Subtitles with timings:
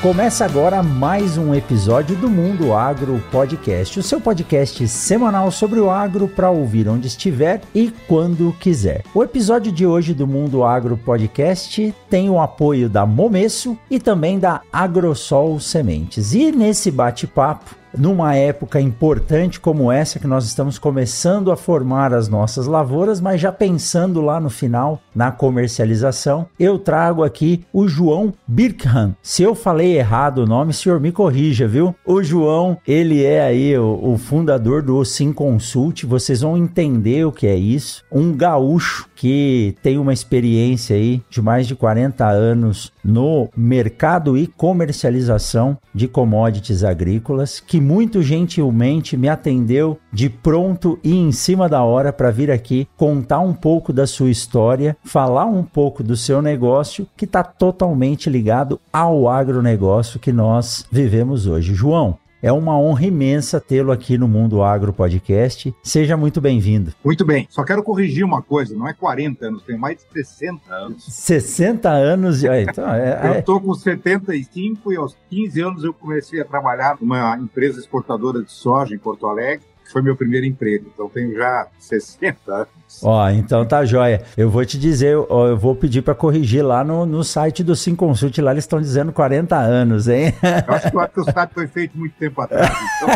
[0.00, 5.90] Começa agora mais um episódio do Mundo Agro Podcast, o seu podcast semanal sobre o
[5.90, 9.02] agro para ouvir onde estiver e quando quiser.
[9.12, 14.38] O episódio de hoje do Mundo Agro Podcast tem o apoio da Momesso e também
[14.38, 16.32] da Agrosol Sementes.
[16.32, 22.28] E nesse bate-papo numa época importante como essa que nós estamos começando a formar as
[22.28, 28.32] nossas lavouras, mas já pensando lá no final na comercialização, eu trago aqui o João
[28.46, 29.14] Birkham.
[29.22, 31.94] Se eu falei errado o nome, senhor me corrija, viu?
[32.06, 37.32] O João, ele é aí o, o fundador do Sim Consult, vocês vão entender o
[37.32, 38.04] que é isso.
[38.12, 44.46] Um gaúcho que tem uma experiência aí de mais de 40 anos no mercado e
[44.46, 51.82] comercialização de commodities agrícolas, que muito gentilmente me atendeu de pronto e em cima da
[51.82, 56.40] hora para vir aqui contar um pouco da sua história, falar um pouco do seu
[56.40, 61.74] negócio que está totalmente ligado ao agronegócio que nós vivemos hoje.
[61.74, 65.74] João, é uma honra imensa tê-lo aqui no Mundo Agro Podcast.
[65.82, 66.92] Seja muito bem-vindo.
[67.04, 67.46] Muito bem.
[67.50, 71.04] Só quero corrigir uma coisa: não é 40 anos, tem mais de 60 anos.
[71.04, 72.40] 60 anos?
[72.40, 72.48] De...
[72.48, 77.36] Então, é, eu estou com 75 e aos 15 anos eu comecei a trabalhar numa
[77.36, 80.90] empresa exportadora de soja em Porto Alegre foi meu primeiro emprego.
[80.92, 82.68] Então tenho já 60 anos.
[83.02, 84.22] Ó, então tá joia.
[84.36, 87.94] Eu vou te dizer, eu vou pedir para corrigir lá no, no site do Sim
[87.94, 90.32] Consult, lá eles estão dizendo 40 anos, hein?
[90.66, 92.70] Eu acho que o site foi feito muito tempo atrás.
[92.96, 93.08] Então...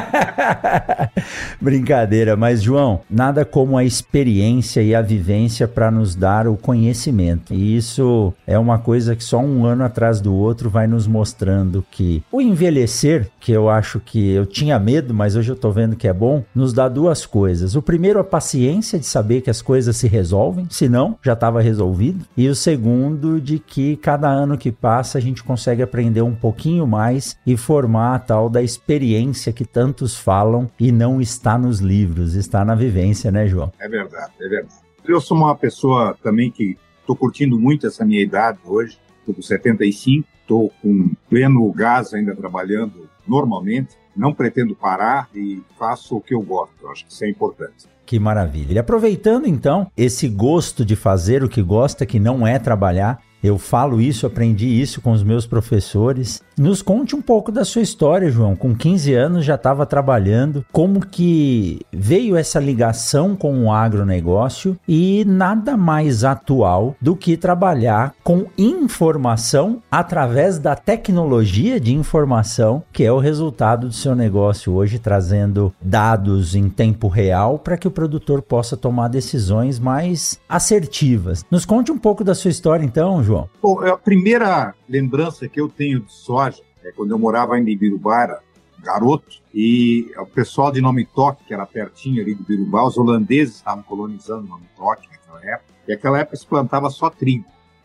[1.60, 7.54] Brincadeira, mas João, nada como a experiência e a vivência para nos dar o conhecimento.
[7.54, 11.84] E isso é uma coisa que só um ano atrás do outro vai nos mostrando
[11.90, 15.96] que o envelhecer, que eu acho que eu tinha medo, mas hoje eu tô vendo
[15.96, 17.74] que é bom, nos dá duas coisas.
[17.74, 21.60] O primeiro, a paciência de saber que as coisas se resolvem, se não, já estava
[21.60, 22.24] resolvido.
[22.36, 26.86] E o segundo, de que cada ano que passa a gente consegue aprender um pouquinho
[26.86, 32.36] mais e formar a tal da experiência que tantos falam e não está nos livros,
[32.36, 33.72] está na vivência, né, João?
[33.80, 34.74] É verdade, é verdade.
[35.04, 39.42] Eu sou uma pessoa também que estou curtindo muito essa minha idade hoje, estou com
[39.42, 46.34] 75, estou com pleno gás ainda trabalhando normalmente não pretendo parar e faço o que
[46.34, 46.74] eu gosto.
[46.82, 47.88] Eu acho que isso é importante.
[48.04, 48.74] Que maravilha.
[48.74, 53.58] E aproveitando então esse gosto de fazer o que gosta, que não é trabalhar, eu
[53.58, 56.40] falo isso, aprendi isso com os meus professores.
[56.56, 58.54] Nos conte um pouco da sua história, João.
[58.54, 60.64] Com 15 anos já estava trabalhando.
[60.70, 68.14] Como que veio essa ligação com o agronegócio e nada mais atual do que trabalhar
[68.22, 74.98] com informação através da tecnologia de informação, que é o resultado do seu negócio hoje,
[74.98, 81.44] trazendo dados em tempo real para que o produtor possa tomar decisões mais assertivas.
[81.50, 83.31] Nos conte um pouco da sua história, então, João.
[83.32, 83.50] João?
[83.62, 88.40] Bom, a primeira lembrança que eu tenho de soja é quando eu morava em Birubara,
[88.82, 93.56] garoto, e o pessoal de Nome Toque, que era pertinho ali de Birubá, os holandeses
[93.56, 97.44] estavam colonizando Nome Toque naquela época, e naquela época se plantava só trigo.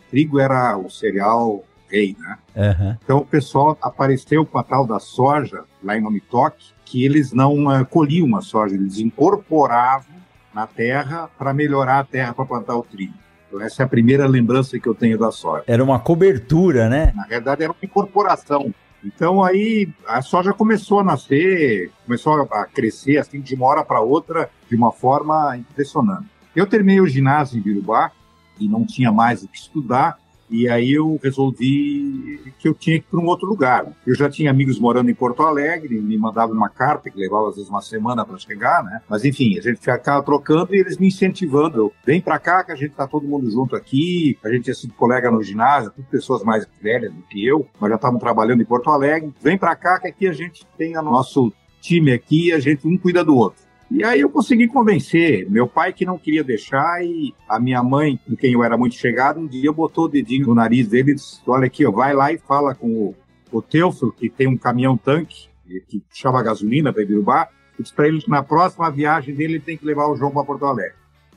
[0.09, 2.38] Trigo era o cereal rei, né?
[2.56, 2.97] Uhum.
[3.03, 7.31] Então o pessoal apareceu com a tal da soja lá em Nome Toque, que eles
[7.31, 10.16] não uh, colhiam a soja, eles incorporavam
[10.53, 13.14] na terra para melhorar a terra para plantar o trigo.
[13.62, 15.63] Essa é a primeira lembrança que eu tenho da soja.
[15.68, 17.13] Era uma cobertura, né?
[17.16, 18.74] Na verdade, era uma incorporação.
[19.03, 24.02] Então aí a soja começou a nascer, começou a crescer assim de uma hora para
[24.02, 26.28] outra de uma forma impressionante.
[26.56, 28.12] Eu terminei o ginásio em Birubá
[28.59, 30.18] e não tinha mais o que estudar.
[30.50, 33.85] E aí eu resolvi que eu tinha que ir para um outro lugar.
[34.06, 37.56] Eu já tinha amigos morando em Porto Alegre, me mandavam uma carta que levava às
[37.56, 39.02] vezes uma semana para chegar, né?
[39.09, 41.78] Mas enfim, a gente ficava trocando e eles me incentivando.
[41.78, 44.38] Eu, Vem para cá que a gente tá todo mundo junto aqui.
[44.44, 47.90] A gente tinha sido colega no ginásio, tudo pessoas mais velhas do que eu, mas
[47.90, 49.34] já estavam trabalhando em Porto Alegre.
[49.41, 51.52] Vem para cá que aqui a gente tem o nosso
[51.82, 53.66] time aqui, a gente um cuida do outro.
[53.89, 58.19] E aí eu consegui convencer meu pai que não queria deixar e a minha mãe,
[58.28, 61.16] com quem eu era muito chegado, um dia botou o dedinho no nariz dele e
[61.16, 63.16] disse, olha aqui, ó, vai lá e fala com o,
[63.51, 65.47] o Teufilo, que tem um caminhão-tanque,
[65.87, 67.49] que chama gasolina para Ibirubá,
[67.79, 70.31] e disse para ele que na próxima viagem dele ele tem que levar o João
[70.31, 70.95] para Porto Alegre.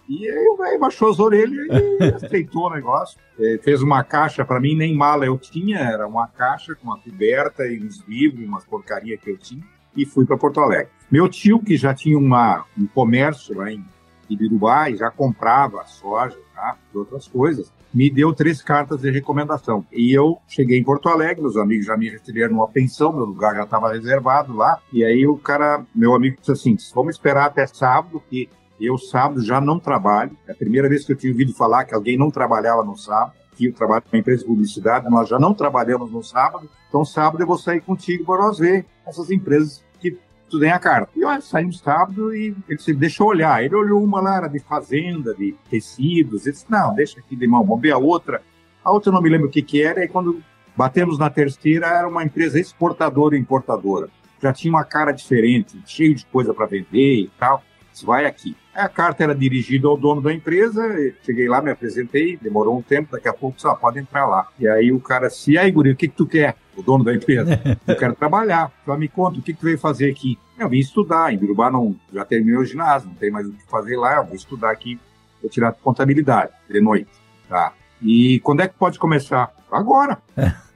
[0.08, 3.16] E aí o velho baixou as orelhas e aceitou o negócio.
[3.38, 6.98] É, fez uma caixa para mim, nem mala eu tinha, era uma caixa com uma
[6.98, 9.62] coberta e uns livros, umas porcaria que eu tinha,
[9.96, 10.90] e fui para Porto Alegre.
[11.10, 13.84] Meu tio, que já tinha uma, um comércio lá em
[14.32, 16.76] e já comprava soja, tá?
[16.94, 19.84] E outras coisas me deu três cartas de recomendação.
[19.92, 23.56] E eu cheguei em Porto Alegre, meus amigos já me receberam uma pensão, meu lugar
[23.56, 24.78] já estava reservado lá.
[24.92, 28.48] E aí o cara, meu amigo disse assim: vamos esperar até sábado, que
[28.80, 30.36] eu sábado já não trabalho.
[30.46, 33.32] É a primeira vez que eu tinha ouvido falar que alguém não trabalhava no sábado.
[33.60, 36.66] Aqui eu trabalho uma empresa de publicidade, nós já não trabalhamos no sábado.
[36.88, 40.16] Então sábado eu vou sair contigo para nós ver essas empresas que
[40.48, 41.12] tu tem a carta.
[41.14, 43.62] E olha, saímos sábado e ele disse, deixa eu olhar.
[43.62, 46.46] Ele olhou uma lá, era de fazenda, de tecidos.
[46.46, 48.40] Ele disse, não, deixa aqui de mão, vamos ver a outra.
[48.82, 50.02] A outra eu não me lembro o que que era.
[50.02, 50.42] E quando
[50.74, 54.08] batemos na terceira, era uma empresa exportadora e importadora.
[54.42, 57.62] Já tinha uma cara diferente, cheio de coisa para vender e tal.
[57.92, 58.56] Disse, vai aqui.
[58.80, 60.82] A carta era dirigida ao dono da empresa,
[61.22, 64.48] cheguei lá, me apresentei, demorou um tempo, daqui a pouco só pode entrar lá.
[64.58, 66.56] E aí o cara disse, e aí, guri, o que, que tu quer?
[66.76, 67.60] O dono da empresa.
[67.86, 68.72] Eu quero trabalhar.
[68.86, 70.38] Só me conta, o que, que tu veio fazer aqui?
[70.58, 73.64] Eu vim estudar, em Birubá não, já terminei o ginásio, não tem mais o que
[73.68, 74.98] fazer lá, eu vou estudar aqui,
[75.42, 77.10] vou tirar contabilidade, de noite.
[77.48, 77.72] Tá.
[78.02, 79.52] E quando é que pode começar?
[79.70, 80.18] Agora.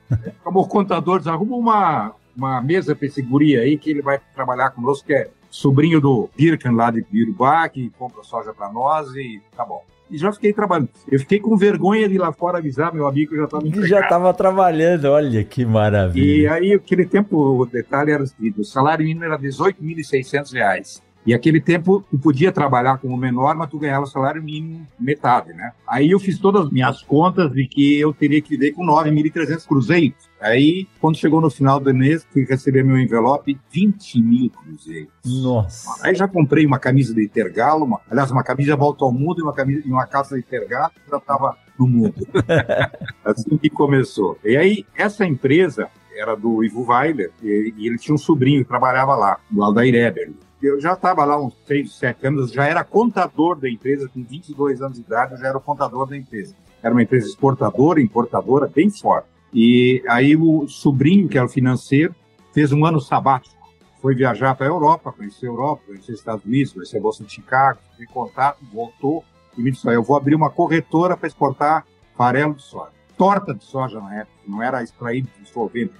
[0.44, 5.06] Como contador, arruma uma, uma mesa para esse guri aí que ele vai trabalhar conosco,
[5.06, 9.64] que é sobrinho do Birkan lá de Birubá, que compra soja para nós e tá
[9.64, 9.84] bom.
[10.10, 10.88] E já fiquei trabalhando.
[11.10, 13.66] Eu fiquei com vergonha de ir lá fora avisar meu amigo que eu já estava
[13.66, 13.88] empregado.
[13.88, 16.24] Já estava trabalhando, olha que maravilha.
[16.24, 21.00] E aí, aquele tempo, o detalhe era o o salário mínimo era R$ 18.600.
[21.26, 25.72] E aquele tempo tu podia trabalhar como menor, mas tu ganhava salário mínimo metade, né?
[25.88, 29.66] Aí eu fiz todas as minhas contas de que eu teria que viver com 9.300
[29.66, 30.28] cruzeiros.
[30.38, 35.10] Aí, quando chegou no final do mês, fui receber meu envelope, 20 mil cruzeiros.
[35.24, 36.06] Nossa.
[36.06, 39.42] Aí já comprei uma camisa de Intergalo, uma, aliás, uma camisa volta ao mundo e
[39.42, 42.28] uma, camisa, e uma calça de Intergalo, já estava no mundo.
[43.24, 44.38] assim que começou.
[44.44, 48.68] E aí, essa empresa era do Ivo Weiler, e, e ele tinha um sobrinho que
[48.68, 52.82] trabalhava lá, do Aldair Eberle eu já estava lá uns 6, 7 anos, já era
[52.82, 56.55] contador da empresa, com 22 anos de idade, eu já era contador da empresa.
[56.82, 59.28] Era uma empresa exportadora, importadora, bem forte.
[59.52, 62.14] E aí o sobrinho, que era financeiro,
[62.52, 63.55] fez um ano sabático.
[64.00, 67.25] Foi viajar para a Europa, conhecer a Europa, conhecer os Estados Unidos, conhecer a Bolsa
[67.25, 69.25] de Chicago, teve contato, voltou
[69.56, 71.87] e me disse, eu vou abrir uma corretora para exportar
[72.17, 72.93] farelo de soja.
[73.17, 75.93] Torta de soja na época, não era extraído de solvente,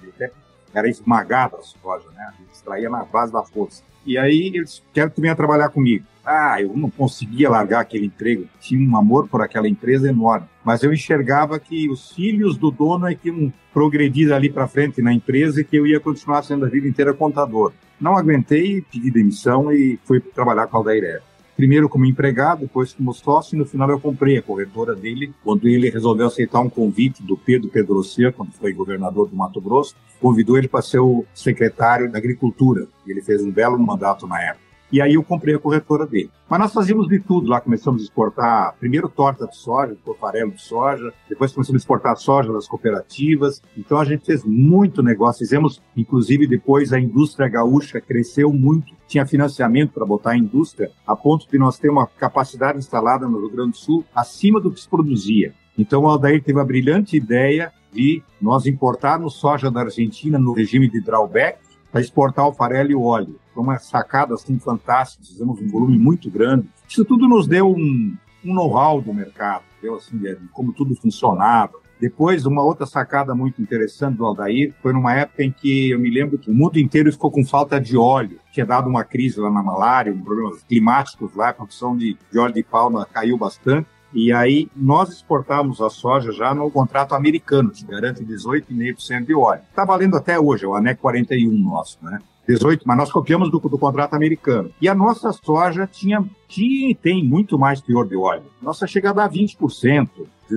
[0.75, 2.33] era esmagada a soja, né?
[2.51, 3.81] Extraía na base da força.
[4.05, 6.05] E aí eles querem que venha trabalhar comigo.
[6.23, 8.47] Ah, eu não conseguia largar aquele emprego.
[8.59, 10.47] Tinha um amor por aquela empresa enorme.
[10.63, 15.01] Mas eu enxergava que os filhos do dono é que iam progredir ali para frente
[15.01, 17.71] na empresa e que eu ia continuar sendo a vida inteira contador.
[17.99, 21.21] Não aguentei, pedi demissão e fui trabalhar com a Aldair
[21.55, 25.67] primeiro como empregado, depois como sócio, e no final eu comprei a corretora dele, quando
[25.67, 30.57] ele resolveu aceitar um convite do Pedro Pedrocia, quando foi governador do Mato Grosso, convidou
[30.57, 34.64] ele para ser o secretário da Agricultura, ele fez um belo mandato na época.
[34.95, 36.31] E aí eu comprei a corretora dele.
[36.49, 40.51] Mas nós fazíamos de tudo lá, começamos a exportar primeiro torta de soja, depois farelo
[40.51, 43.61] de soja, depois começamos a exportar soja das cooperativas.
[43.77, 49.25] Então a gente fez muito negócio, fizemos, inclusive depois a indústria gaúcha cresceu muito, tinha
[49.25, 53.51] financiamento para botar a indústria, a ponto de nós ter uma capacidade instalada no Rio
[53.51, 55.53] Grande do Sul acima do que se produzia.
[55.77, 60.89] Então o Aldair teve a brilhante ideia de nós importarmos soja da Argentina no regime
[60.89, 61.64] de drawback
[61.95, 63.39] para exportar o farelo e o óleo.
[63.53, 66.67] Foi uma sacada assim fantástica, fizemos um volume muito grande.
[66.89, 68.13] Isso tudo nos deu um,
[68.43, 70.19] um know-how do mercado, deu assim,
[70.51, 71.71] como tudo funcionava.
[71.97, 76.09] Depois, uma outra sacada muito interessante do Aldair foi numa época em que eu me
[76.09, 78.41] lembro que o mundo inteiro ficou com falta de óleo.
[78.51, 82.37] Tinha dado uma crise lá na malária, um problemas climáticos lá, a produção de, de
[82.37, 83.87] óleo de palma caiu bastante.
[84.15, 89.61] E aí nós exportamos a soja já no contrato americano, que garante 18,5% de óleo.
[89.69, 92.19] Está valendo até hoje, é o ANEC 41 nosso, né?
[92.47, 94.71] 18, mas nós copiamos do, do, contrato americano.
[94.79, 98.43] E a nossa soja tinha, tinha e tem muito mais teor de óleo.
[98.61, 100.07] Nossa chega a dar 20%,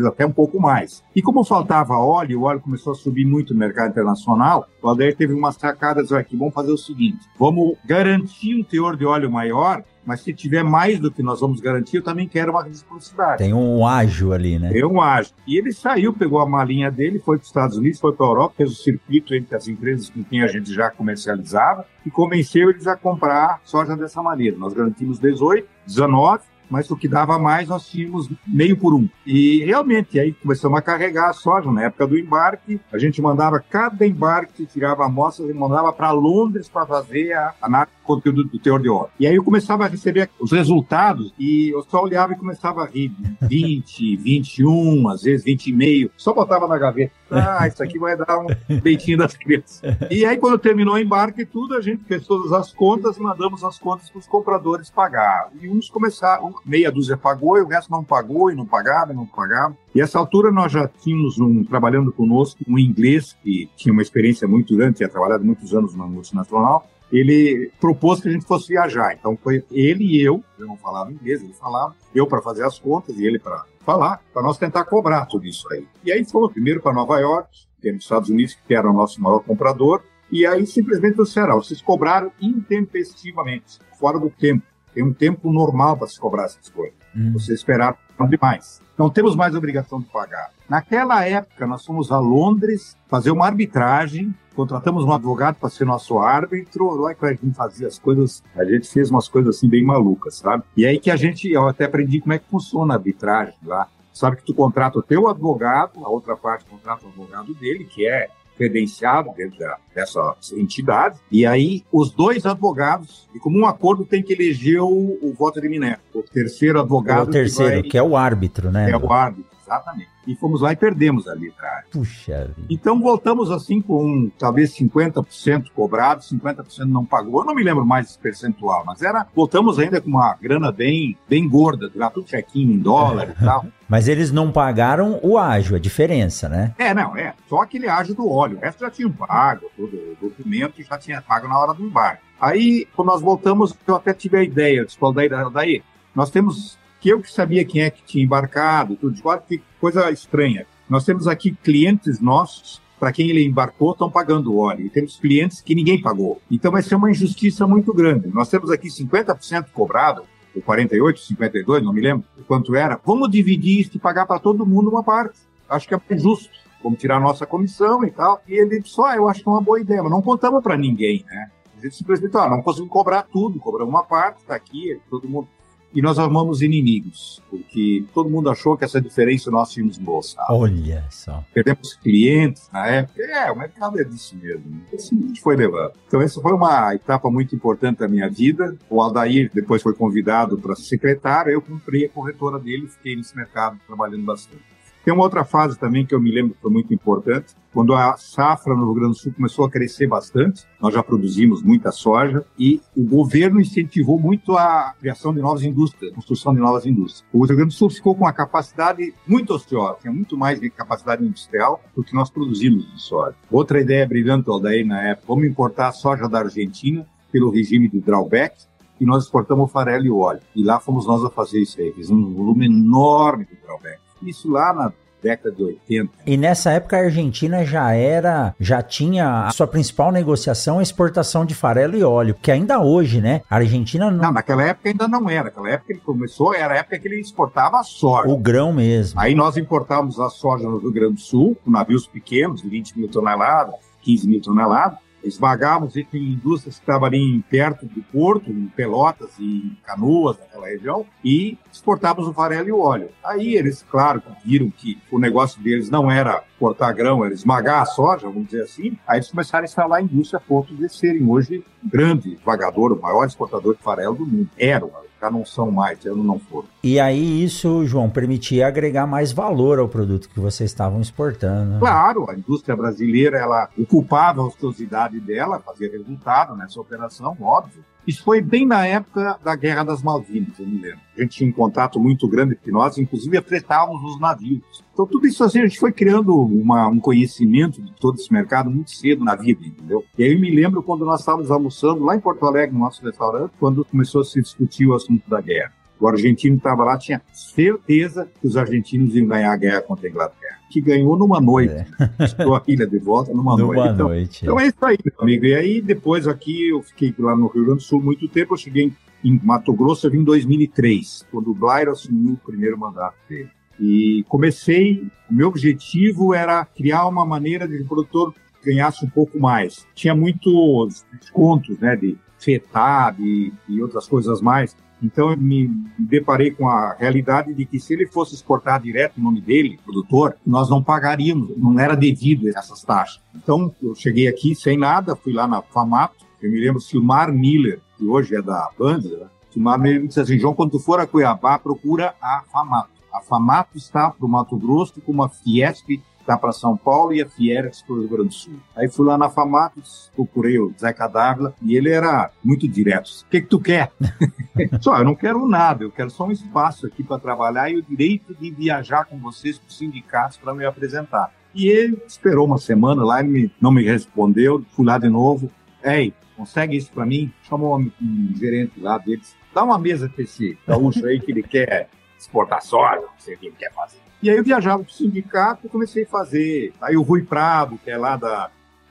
[0.07, 1.03] até um pouco mais.
[1.17, 5.17] E como faltava óleo, o óleo começou a subir muito no mercado internacional, o Aldair
[5.17, 9.31] teve uma sacada de aqui, vamos fazer o seguinte, vamos garantir um teor de óleo
[9.31, 13.37] maior mas se tiver mais do que nós vamos garantir, eu também quero uma reciprocidade.
[13.37, 14.71] Tem um ágio ali, né?
[14.71, 15.35] Tem um ágio.
[15.47, 18.31] E ele saiu, pegou a malinha dele, foi para os Estados Unidos, foi para a
[18.31, 22.71] Europa, fez o circuito entre as empresas com quem a gente já comercializava e convenceu
[22.71, 24.57] eles a comprar soja dessa maneira.
[24.57, 29.09] Nós garantimos 18, 19, mas o que dava mais nós tínhamos meio por um.
[29.27, 31.71] E realmente, aí começamos a carregar a soja.
[31.71, 36.69] Na época do embarque, a gente mandava cada embarque, tirava amostras e mandava para Londres
[36.69, 37.93] para fazer a análise
[38.25, 39.11] do do teor de óleo.
[39.21, 42.87] E aí eu começava a receber os resultados e eu só olhava e começava a
[42.87, 43.13] rir.
[43.43, 47.13] 20, 21, às vezes 20 e meio, só botava na gaveta.
[47.31, 48.47] Ah, isso aqui vai dar um
[48.83, 49.83] leitinho das crianças.
[50.11, 53.63] E aí, quando terminou o embarque e tudo, a gente fez todas as contas, mandamos
[53.65, 55.51] as contas para os compradores pagar.
[55.61, 59.17] E uns começaram, meia dúzia pagou e o resto não pagou, e não pagava, e
[59.17, 59.77] não pagava.
[59.95, 64.47] E essa altura nós já tínhamos um, trabalhando conosco, um inglês que tinha uma experiência
[64.49, 69.15] muito grande, tinha trabalhado muitos anos na multinacional, ele propôs que a gente fosse viajar.
[69.15, 72.79] Então foi ele e eu, eu não falava inglês, ele falava, eu para fazer as
[72.79, 75.89] contas e ele para falar, para nós tentar cobrar tudo isso aí.
[76.05, 77.49] E aí fomos primeiro para Nova York,
[77.81, 81.55] que é nos Estados Unidos, que era o nosso maior comprador, e aí simplesmente disseram,
[81.55, 84.63] vocês cobraram intempestivamente, fora do tempo.
[84.93, 86.99] Tem um tempo normal para se cobrar essas coisas.
[87.17, 87.33] Hum.
[87.33, 87.97] Vocês esperaram
[88.29, 88.83] demais.
[88.99, 90.51] Não temos mais obrigação de pagar.
[90.69, 96.19] Naquela época, nós fomos a Londres fazer uma arbitragem contratamos um advogado para ser nosso
[96.19, 99.85] árbitro, lá que a gente fazia as coisas, a gente fez umas coisas assim bem
[99.85, 100.65] malucas, sabe?
[100.77, 103.87] E aí que a gente, eu até aprendi como é que funciona a arbitragem lá.
[104.13, 108.05] Sabe que tu contrata o teu advogado, a outra parte contrata o advogado dele, que
[108.05, 109.59] é credenciado dentro
[109.95, 115.33] dessa entidade, e aí os dois advogados, de comum acordo, tem que eleger o, o
[115.39, 117.21] voto de Minerva, o terceiro advogado.
[117.21, 118.91] É o terceiro, que, vai, que, é o árbitro, né?
[118.91, 121.91] É o árbitro, exatamente e fomos lá e perdemos a arbitragem.
[121.91, 122.51] Puxa.
[122.69, 127.41] Então voltamos assim com talvez 50% cobrado, 50% não pagou.
[127.41, 131.17] Eu não me lembro mais esse percentual, mas era voltamos ainda com uma grana bem,
[131.27, 133.65] bem gorda, lá tudo chequinho em dólar e tal.
[133.89, 136.75] Mas eles não pagaram o ágio, a diferença, né?
[136.77, 137.33] É, não, é.
[137.49, 138.59] Só aquele ágio do óleo.
[138.59, 142.23] O resto já tinham pago, todo o documento já tinha pago na hora do embarque.
[142.39, 145.83] Aí, quando nós voltamos, eu até tive a ideia, eu disse, daí, daí,
[146.15, 150.11] nós temos que eu que sabia quem é que tinha embarcado, tudo, de que coisa
[150.11, 150.67] estranha.
[150.89, 154.87] Nós temos aqui clientes nossos para quem ele embarcou estão pagando o óleo.
[154.87, 156.41] E temos clientes que ninguém pagou.
[156.51, 158.29] Então vai ser uma injustiça muito grande.
[158.29, 160.23] Nós temos aqui 50% cobrado,
[160.55, 163.01] ou 48, 52, não me lembro quanto era.
[163.05, 165.39] Vamos dividir isso e pagar para todo mundo uma parte.
[165.69, 166.51] Acho que é justo.
[166.83, 168.43] Vamos tirar a nossa comissão e tal.
[168.49, 170.77] E ele disse, ah, eu acho que é uma boa ideia, mas não contamos para
[170.77, 171.51] ninguém, né?
[171.77, 175.49] A gente simplesmente, ah, não conseguimos cobrar tudo, cobramos uma parte, está aqui, todo mundo
[175.95, 180.53] e nós arrumamos inimigos, porque todo mundo achou que essa diferença nós tínhamos embolsado.
[180.53, 181.45] Olha só.
[181.53, 183.23] Perdemos clientes na época.
[183.23, 184.81] É, o mercado é disso mesmo.
[184.95, 185.93] Assim a gente foi levando.
[186.07, 188.77] Então, essa foi uma etapa muito importante da minha vida.
[188.91, 193.17] O Aldair depois foi convidado para ser secretário, eu cumpri a corretora dele e fiquei
[193.17, 194.78] nesse mercado trabalhando bastante.
[195.09, 198.15] Tem uma outra fase também que eu me lembro que foi muito importante, quando a
[198.19, 202.45] safra no Rio Grande do Sul começou a crescer bastante, nós já produzimos muita soja
[202.59, 207.25] e o governo incentivou muito a criação de novas indústrias, a construção de novas indústrias.
[207.33, 210.69] O Rio Grande do Sul ficou com uma capacidade muito ociosa, tinha muito mais de
[210.69, 213.35] capacidade industrial do que nós produzimos de soja.
[213.51, 218.59] Outra ideia brilhante daí na época, vamos importar soja da Argentina pelo regime de drawback,
[219.01, 220.41] e nós exportamos farelo e óleo.
[220.55, 221.93] E lá fomos nós a fazer isso aí.
[221.93, 224.08] Fizemos um volume enorme de drawback.
[224.23, 226.13] Isso lá na década de 80.
[226.27, 231.45] E nessa época a Argentina já era, já tinha a sua principal negociação a exportação
[231.45, 233.43] de farelo e óleo, que ainda hoje, né?
[233.51, 234.23] A Argentina não...
[234.23, 235.45] não naquela época ainda não era.
[235.45, 238.29] Naquela época ele começou, era a época que ele exportava soja.
[238.29, 239.21] O grão mesmo.
[239.21, 242.99] Aí nós importávamos a soja no Rio Grande do Sul, com navios pequenos, de 20
[242.99, 249.31] mil toneladas, 15 mil toneladas, esmagávamos em indústrias que ali perto do porto, em Pelotas
[249.39, 253.11] e Canoas, naquela região, e exportávamos o farelo e o óleo.
[253.25, 257.87] Aí eles, claro, viram que o negócio deles não era cortar grão, era esmagar a
[257.87, 261.29] soja, vamos dizer assim, aí eles começaram a instalar a indústria a ponto de serem
[261.29, 264.51] hoje grande vagador, o maior exportador de farelo do mundo.
[264.59, 266.69] Eram, já não são mais, já não foram.
[266.83, 271.79] E aí isso, João, permitia agregar mais valor ao produto que vocês estavam exportando.
[271.79, 278.25] Claro, a indústria brasileira, ela ocupava a ociosidade dela, fazia resultado nessa operação, óbvio, isso
[278.25, 280.99] foi bem na época da Guerra das Malvinas, eu me lembro.
[281.15, 284.83] A gente tinha um contato muito grande entre nós, inclusive afretávamos os navios.
[284.95, 288.71] Então, tudo isso assim, a gente foi criando uma, um conhecimento de todo esse mercado
[288.71, 290.03] muito cedo na vida, entendeu?
[290.17, 293.05] E aí eu me lembro quando nós estávamos almoçando lá em Porto Alegre, no nosso
[293.05, 295.75] restaurante, quando começou a se discutir o assunto da guerra.
[296.01, 300.11] O argentino estava lá, tinha certeza que os argentinos iam ganhar a guerra contra a
[300.11, 301.75] Inglaterra que ganhou numa noite.
[301.75, 301.87] É.
[302.45, 303.95] a ilha de volta numa, numa noite.
[303.95, 304.45] Então, noite.
[304.45, 305.47] Então é isso aí, meu amigo.
[305.47, 308.55] E aí, depois aqui, eu fiquei lá no Rio Grande do Sul muito tempo.
[308.55, 308.93] Eu cheguei
[309.25, 313.51] em Mato Grosso, eu vim em 2003, quando o Blair assumiu o primeiro mandato dele.
[313.81, 319.09] E comecei, o meu objetivo era criar uma maneira de que o produtor ganhasse um
[319.09, 319.87] pouco mais.
[319.95, 324.77] Tinha muitos descontos, né, de FETAB e, e outras coisas mais.
[325.03, 329.23] Então eu me deparei com a realidade de que se ele fosse exportar direto o
[329.23, 333.21] nome dele, produtor, nós não pagaríamos, não era devido essas taxas.
[333.35, 337.81] Então eu cheguei aqui sem nada, fui lá na Famato, eu me lembro Silmar Miller,
[337.97, 339.27] que hoje é da Band, né?
[339.51, 342.91] Silmar Miller disse assim, João, quando tu for a Cuiabá, procura a Famato.
[343.13, 347.23] A Famato está para o Mato Grosso como a Fiesp exportar para São Paulo e
[347.23, 348.61] a Fierex para o Rio Grande do Sul.
[348.77, 353.09] Aí fui lá na Famatos, procurei o Zé Cadávila e ele era muito direto.
[353.09, 353.91] O que, que tu quer?
[354.81, 357.83] só, eu não quero nada, eu quero só um espaço aqui para trabalhar e o
[357.83, 361.33] direito de viajar com vocês para os sindicatos para me apresentar.
[361.55, 365.51] E ele esperou uma semana lá, ele me, não me respondeu, fui lá de novo.
[365.83, 367.33] Ei, consegue isso para mim?
[367.43, 371.43] Chamou um, um gerente lá deles, dá uma mesa para esse gaúcho aí que ele
[371.43, 374.08] quer exportar soja, não sei o que ele quer fazer.
[374.23, 376.73] E aí eu viajava para o sindicato e comecei a fazer.
[376.81, 378.51] Aí o Rui Prado, que é lá da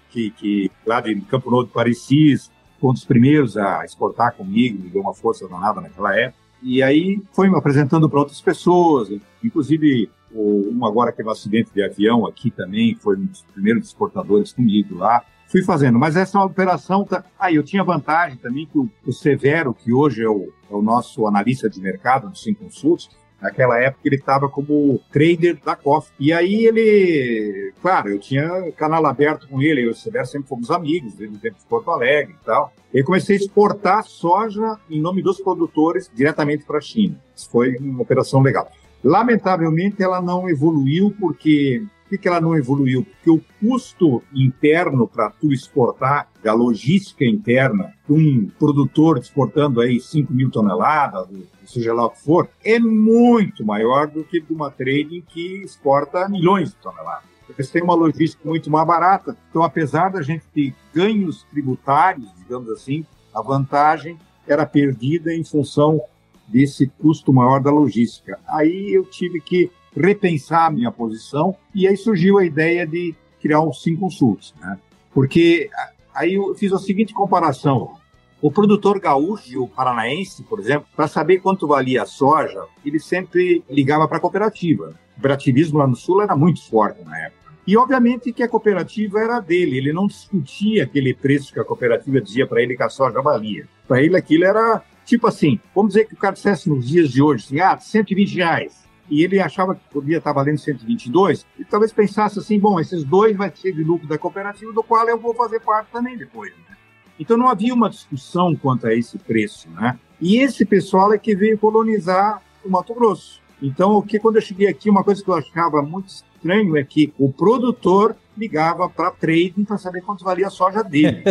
[0.10, 4.81] que, que lá de Campo Novo de Parecis, foi um dos primeiros a exportar comigo,
[4.81, 6.39] me deu uma força danada naquela época.
[6.63, 9.10] E aí foi me apresentando para outras pessoas,
[9.43, 13.86] inclusive um agora que teve um acidente de avião aqui também, foi um dos primeiros
[13.86, 15.24] exportadores comigo lá.
[15.48, 17.05] Fui fazendo, mas essa operação.
[17.05, 17.24] Tá...
[17.39, 20.75] Aí ah, eu tinha vantagem também que o, o Severo, que hoje é o, é
[20.75, 23.10] o nosso analista de mercado do Sim Consults,
[23.41, 26.12] Naquela época ele estava como trader da COF.
[26.20, 30.50] E aí ele, claro, eu tinha canal aberto com ele, eu e o Severo sempre
[30.50, 32.74] fomos amigos, desde o de Porto Alegre e tal.
[32.94, 37.15] E comecei a exportar soja em nome dos produtores diretamente para a China.
[37.36, 38.72] Isso foi uma operação legal.
[39.03, 43.04] Lamentavelmente ela não evoluiu porque por que, ela não evoluiu?
[43.06, 50.34] Porque o custo interno para tu exportar, da logística interna, um produtor exportando aí 5
[50.34, 51.28] mil toneladas,
[51.66, 56.30] seja lá o que for, é muito maior do que de uma trading que exporta
[56.30, 57.28] milhões de toneladas.
[57.50, 59.36] Eles têm uma logística muito mais barata.
[59.50, 66.00] Então, apesar da gente ter ganhos tributários, digamos assim, a vantagem era perdida em função
[66.48, 68.40] desse custo maior da logística.
[68.48, 73.62] Aí eu tive que repensar a minha posição e aí surgiu a ideia de criar
[73.62, 74.77] um Sim Consults, né?
[75.13, 75.70] Porque
[76.13, 77.96] aí eu fiz a seguinte comparação.
[78.39, 83.63] O produtor gaúcho, o paranaense, por exemplo, para saber quanto valia a soja, ele sempre
[83.68, 84.89] ligava para a cooperativa.
[84.89, 87.38] O cooperativismo lá no sul era muito forte na época.
[87.66, 89.77] E, obviamente, que a cooperativa era dele.
[89.77, 93.68] Ele não discutia aquele preço que a cooperativa dizia para ele que a soja valia.
[93.88, 97.22] Para ele, aquilo era tipo assim: vamos dizer que o cara dissesse nos dias de
[97.22, 101.92] hoje, assim, ah, 120 reais e ele achava que podia estar valendo 122, e talvez
[101.92, 105.34] pensasse assim, bom, esses dois vai ser de lucro da cooperativa, do qual eu vou
[105.34, 106.52] fazer parte também depois.
[106.52, 106.78] Né?
[107.20, 109.98] Então não havia uma discussão quanto a esse preço, né?
[110.20, 113.39] E esse pessoal é que veio colonizar o Mato Grosso.
[113.62, 116.84] Então, o que quando eu cheguei aqui, uma coisa que eu achava muito estranho é
[116.84, 121.24] que o produtor ligava para trading para saber quanto valia a soja dele.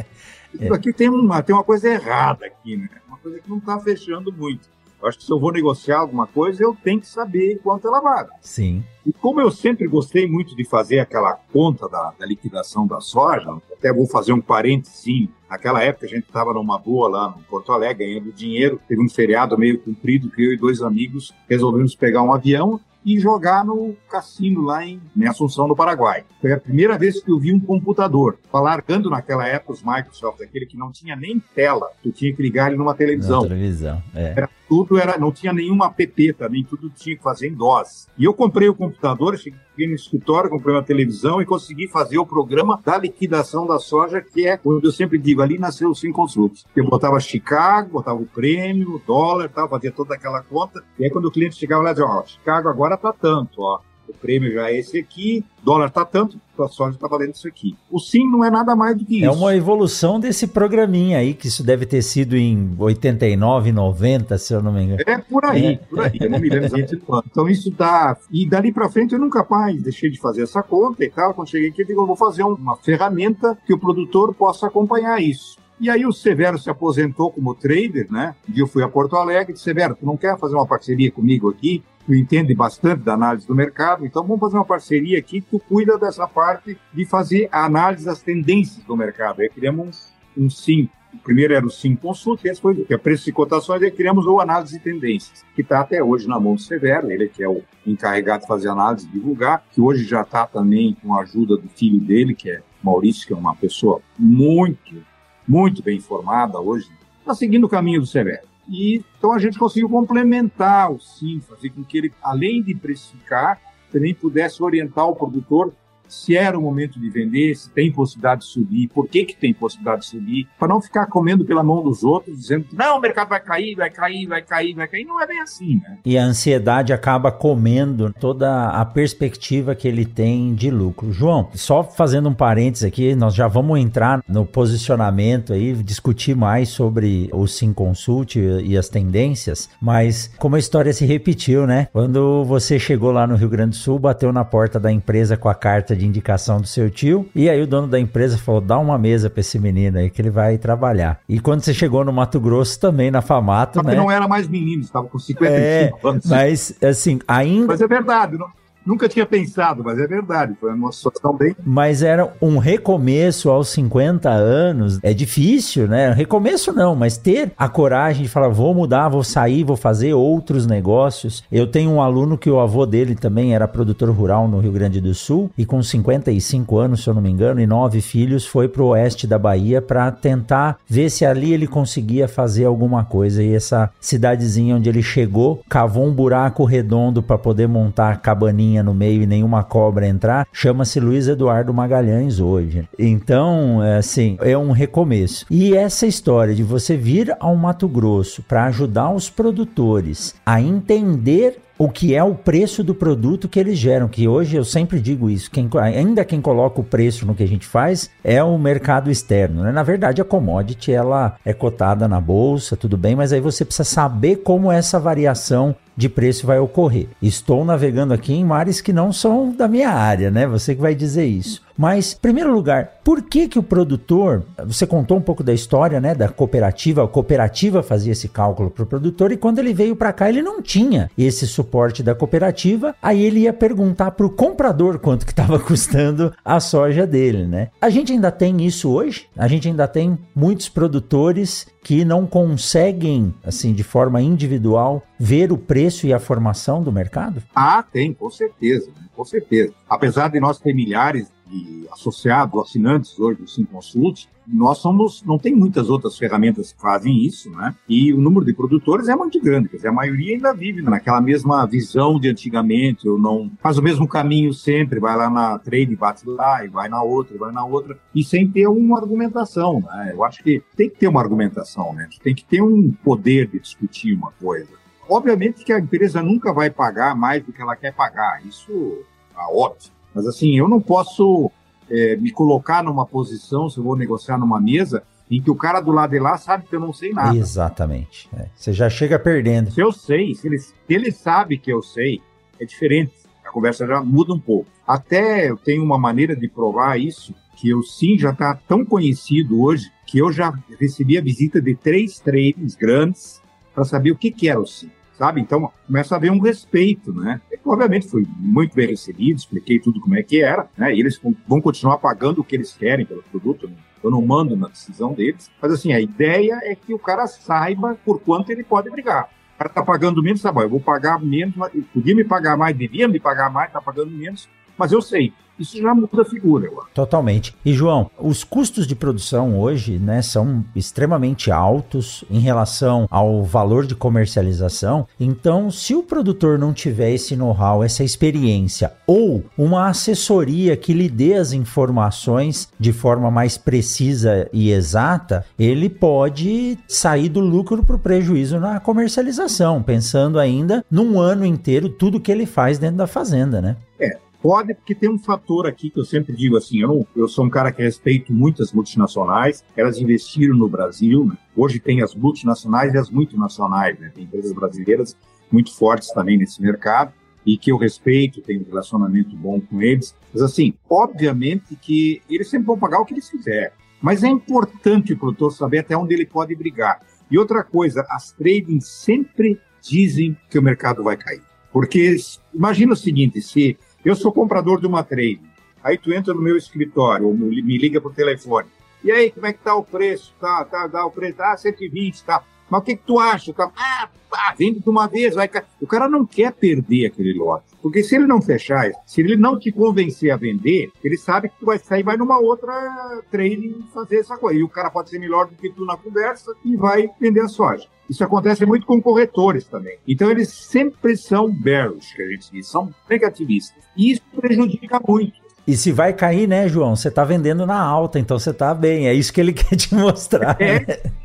[0.52, 2.88] Isso aqui tem uma, tem uma coisa errada aqui, né?
[3.08, 4.68] Uma coisa que não está fechando muito.
[5.00, 8.00] Eu acho que se eu vou negociar alguma coisa, eu tenho que saber quanto ela
[8.00, 8.28] vale.
[8.40, 8.84] Sim.
[9.06, 13.50] E como eu sempre gostei muito de fazer aquela conta da, da liquidação da soja,
[13.72, 15.28] até vou fazer um parênteses.
[15.48, 18.80] Naquela época a gente estava numa boa lá no Porto Alegre, ganhando dinheiro.
[18.86, 23.18] Teve um feriado meio comprido que eu e dois amigos resolvemos pegar um avião e
[23.18, 26.24] jogar no cassino lá em, em Assunção, no Paraguai.
[26.40, 28.38] Foi a primeira vez que eu vi um computador.
[28.52, 32.68] Largando naquela época os Microsoft, aquele que não tinha nem tela, tu tinha que ligar
[32.68, 33.42] ele numa televisão.
[33.42, 34.34] Televisão, é.
[34.36, 38.06] Era, tudo era, não tinha nenhuma app também, tudo tinha que fazer em DOS.
[38.16, 42.24] E eu comprei o computador, cheguei no escritório, comprei uma televisão e consegui fazer o
[42.24, 46.12] programa da liquidação da soja, que é, quando eu sempre digo, ali nasceu o Sim
[46.12, 46.64] Consults.
[46.76, 50.84] Eu botava Chicago, botava o prêmio, o dólar, tal, fazia toda aquela conta.
[50.96, 53.80] E aí quando o cliente chegava lá, dizia, ó, Chicago agora tá tanto, ó
[54.10, 57.76] o prêmio já é esse aqui, dólar está tanto, a soja está valendo isso aqui.
[57.90, 59.26] O sim não é nada mais do que é isso.
[59.26, 64.52] É uma evolução desse programinha aí, que isso deve ter sido em 89, 90, se
[64.52, 65.02] eu não me engano.
[65.06, 65.76] É por aí, é.
[65.76, 67.28] por aí, eu não me lembro exatamente quanto.
[67.30, 71.04] Então isso dá, e dali para frente eu nunca mais deixei de fazer essa conta
[71.04, 74.34] e tal, quando cheguei aqui eu digo, eu vou fazer uma ferramenta que o produtor
[74.34, 75.58] possa acompanhar isso.
[75.80, 78.34] E aí o Severo se aposentou como trader, né?
[78.46, 81.10] Um dia eu fui a Porto Alegre disse, Severo, tu não quer fazer uma parceria
[81.10, 81.82] comigo aqui?
[82.04, 85.96] Tu entende bastante da análise do mercado, então vamos fazer uma parceria aqui, tu cuida
[85.96, 89.40] dessa parte de fazer a análise das tendências do mercado.
[89.40, 90.86] Aí criamos um, um SIM.
[91.14, 94.26] O primeiro era o SIM Consult, esse foi que é preço e cotações, aí criamos
[94.26, 97.48] o análise de tendências, que está até hoje na mão do Severo, ele que é
[97.48, 101.56] o encarregado de fazer análise e divulgar, que hoje já está também com a ajuda
[101.56, 105.09] do filho dele, que é Maurício, que é uma pessoa muito
[105.50, 108.46] muito bem informada hoje, está seguindo o caminho do Severo.
[108.68, 113.60] E, então a gente conseguiu complementar o SIM, fazer com que ele, além de precificar,
[113.90, 115.74] também pudesse orientar o produtor
[116.10, 119.54] se era o momento de vender, se tem possibilidade de subir, por que, que tem
[119.54, 123.00] possibilidade de subir, para não ficar comendo pela mão dos outros, dizendo que não, o
[123.00, 125.04] mercado vai cair, vai cair, vai cair, vai cair.
[125.04, 125.98] Não é bem assim, né?
[126.04, 131.12] E a ansiedade acaba comendo toda a perspectiva que ele tem de lucro.
[131.12, 136.68] João, só fazendo um parênteses aqui, nós já vamos entrar no posicionamento aí, discutir mais
[136.68, 141.88] sobre o Sim Consult e as tendências, mas como a história se repetiu, né?
[141.92, 145.48] Quando você chegou lá no Rio Grande do Sul, bateu na porta da empresa com
[145.48, 148.78] a carta de indicação do seu tio, e aí o dono da empresa falou: dá
[148.78, 151.20] uma mesa para esse menino aí que ele vai trabalhar.
[151.28, 153.94] E quando você chegou no Mato Grosso também, na Famato, Só né?
[153.94, 156.26] não era mais menino, estava com 55 é, anos.
[156.26, 157.66] Mas, assim, ainda.
[157.66, 158.48] Mas é verdade, não,
[158.84, 160.54] Nunca tinha pensado, mas é verdade.
[160.60, 161.54] Foi uma situação bem.
[161.64, 164.98] Mas era um recomeço aos 50 anos.
[165.02, 166.12] É difícil, né?
[166.12, 170.66] Recomeço não, mas ter a coragem de falar: vou mudar, vou sair, vou fazer outros
[170.66, 171.44] negócios.
[171.52, 175.00] Eu tenho um aluno que o avô dele também era produtor rural no Rio Grande
[175.00, 178.68] do Sul e com 55 anos, se eu não me engano, e nove filhos, foi
[178.68, 183.42] pro oeste da Bahia para tentar ver se ali ele conseguia fazer alguma coisa.
[183.42, 188.69] E essa cidadezinha onde ele chegou, cavou um buraco redondo para poder montar a cabaninha
[188.78, 192.88] no meio e nenhuma cobra entrar, chama-se Luiz Eduardo Magalhães hoje.
[192.98, 195.46] Então, é assim, é um recomeço.
[195.50, 201.58] E essa história de você vir ao Mato Grosso para ajudar os produtores a entender
[201.80, 205.30] o que é o preço do produto que eles geram, que hoje eu sempre digo
[205.30, 209.10] isso, quem, ainda quem coloca o preço no que a gente faz é o mercado
[209.10, 209.72] externo, né?
[209.72, 213.88] Na verdade, a commodity, ela é cotada na bolsa, tudo bem, mas aí você precisa
[213.88, 217.08] saber como essa variação de preço vai ocorrer.
[217.20, 220.46] Estou navegando aqui em mares que não são da minha área, né?
[220.46, 221.60] Você que vai dizer isso.
[221.76, 225.98] Mas, em primeiro lugar, por que que o produtor, você contou um pouco da história,
[225.98, 229.96] né, da cooperativa, a cooperativa fazia esse cálculo para o produtor e quando ele veio
[229.96, 234.30] para cá ele não tinha esse suporte da cooperativa, aí ele ia perguntar para o
[234.30, 237.68] comprador quanto que estava custando a soja dele, né?
[237.80, 243.34] A gente ainda tem isso hoje, a gente ainda tem muitos produtores que não conseguem,
[243.44, 247.42] assim, de forma individual, ver o preço e a formação do mercado?
[247.54, 249.72] Ah, tem, com certeza, com certeza.
[249.88, 255.38] Apesar de nós ter milhares de associados, assinantes hoje do Sim Consult, nós somos, não
[255.38, 257.74] tem muitas outras ferramentas que fazem isso, né?
[257.88, 261.20] E o número de produtores é muito grande, quer dizer, a maioria ainda vive naquela
[261.20, 265.94] mesma visão de antigamente, ou não faz o mesmo caminho sempre, vai lá na trade,
[265.94, 269.80] bate lá, e vai na outra, e vai na outra, e sem ter uma argumentação,
[269.80, 270.12] né?
[270.12, 272.08] Eu acho que tem que ter uma argumentação, né?
[272.22, 274.70] Tem que ter um poder de discutir uma coisa.
[275.08, 279.04] Obviamente que a empresa nunca vai pagar mais do que ela quer pagar, isso
[279.36, 279.90] é óbvio.
[280.14, 281.50] Mas assim, eu não posso
[281.90, 285.80] é, me colocar numa posição, se eu vou negociar numa mesa, em que o cara
[285.80, 287.36] do lado de lá sabe que eu não sei nada.
[287.36, 288.28] Exatamente.
[288.36, 288.46] É.
[288.54, 289.70] Você já chega perdendo.
[289.70, 292.20] Se eu sei, se ele, se ele sabe que eu sei,
[292.58, 293.12] é diferente.
[293.44, 294.70] A conversa já muda um pouco.
[294.86, 299.60] Até eu tenho uma maneira de provar isso, que o Sim já está tão conhecido
[299.60, 303.40] hoje, que eu já recebi a visita de três traders grandes
[303.72, 305.38] para saber o que, que era o Sim sabe?
[305.38, 307.42] Então começa a haver um respeito, né?
[307.52, 310.94] E, obviamente fui muito bem recebido, expliquei tudo como é que era, né?
[310.94, 313.74] E eles vão continuar pagando o que eles querem pelo produto, né?
[314.02, 317.98] eu não mando na decisão deles, mas assim, a ideia é que o cara saiba
[318.02, 319.28] por quanto ele pode brigar.
[319.54, 321.54] O cara tá pagando menos, tá bom, eu vou pagar menos,
[321.92, 324.48] podia me pagar mais, devia me pagar mais, tá pagando menos,
[324.80, 326.66] mas eu sei, isso já muda a figura.
[326.66, 326.88] Eu acho.
[326.94, 327.54] Totalmente.
[327.62, 333.84] E João, os custos de produção hoje, né, são extremamente altos em relação ao valor
[333.84, 335.06] de comercialização.
[335.20, 341.10] Então, se o produtor não tiver esse know-how, essa experiência ou uma assessoria que lhe
[341.10, 347.96] dê as informações de forma mais precisa e exata, ele pode sair do lucro para
[347.96, 353.06] o prejuízo na comercialização, pensando ainda num ano inteiro tudo que ele faz dentro da
[353.06, 353.76] fazenda, né?
[353.98, 357.44] É, Pode, porque tem um fator aqui que eu sempre digo assim, eu, eu sou
[357.44, 361.36] um cara que respeito muitas multinacionais, elas investiram no Brasil, né?
[361.54, 364.10] hoje tem as multinacionais e as multinacionais, né?
[364.14, 365.14] tem empresas brasileiras
[365.52, 367.12] muito fortes também nesse mercado,
[367.44, 372.48] e que eu respeito, tenho um relacionamento bom com eles, mas assim, obviamente que eles
[372.48, 376.14] sempre vão pagar o que eles quiserem, mas é importante o produtor saber até onde
[376.14, 377.02] ele pode brigar.
[377.30, 381.42] E outra coisa, as trading sempre dizem que o mercado vai cair.
[381.72, 382.16] Porque
[382.52, 385.40] imagina o seguinte, se eu sou comprador de uma trade.
[385.82, 388.68] Aí tu entra no meu escritório, ou me liga por telefone.
[389.02, 390.34] E aí, como é que tá o preço?
[390.38, 392.42] Tá, tá, dá o preço, ah, 120, tá.
[392.70, 393.52] Mas o que, que tu acha?
[393.52, 394.08] Tá, ah,
[394.56, 395.50] vende de uma vez, vai.
[395.80, 397.64] O cara não quer perder aquele lote.
[397.82, 401.58] Porque se ele não fechar, se ele não te convencer a vender, ele sabe que
[401.58, 404.60] tu vai sair vai numa outra trade fazer essa coisa.
[404.60, 407.48] E o cara pode ser melhor do que tu na conversa e vai vender a
[407.48, 407.88] soja.
[408.08, 409.96] Isso acontece muito com corretores também.
[410.06, 413.82] Então, eles sempre são bearish, que a gente diz, são negativistas.
[413.96, 415.40] E isso prejudica muito.
[415.66, 416.96] E se vai cair, né, João?
[416.96, 419.06] Você tá vendendo na alta, então você tá bem.
[419.06, 420.56] É isso que ele quer te mostrar.
[420.60, 420.96] É, né?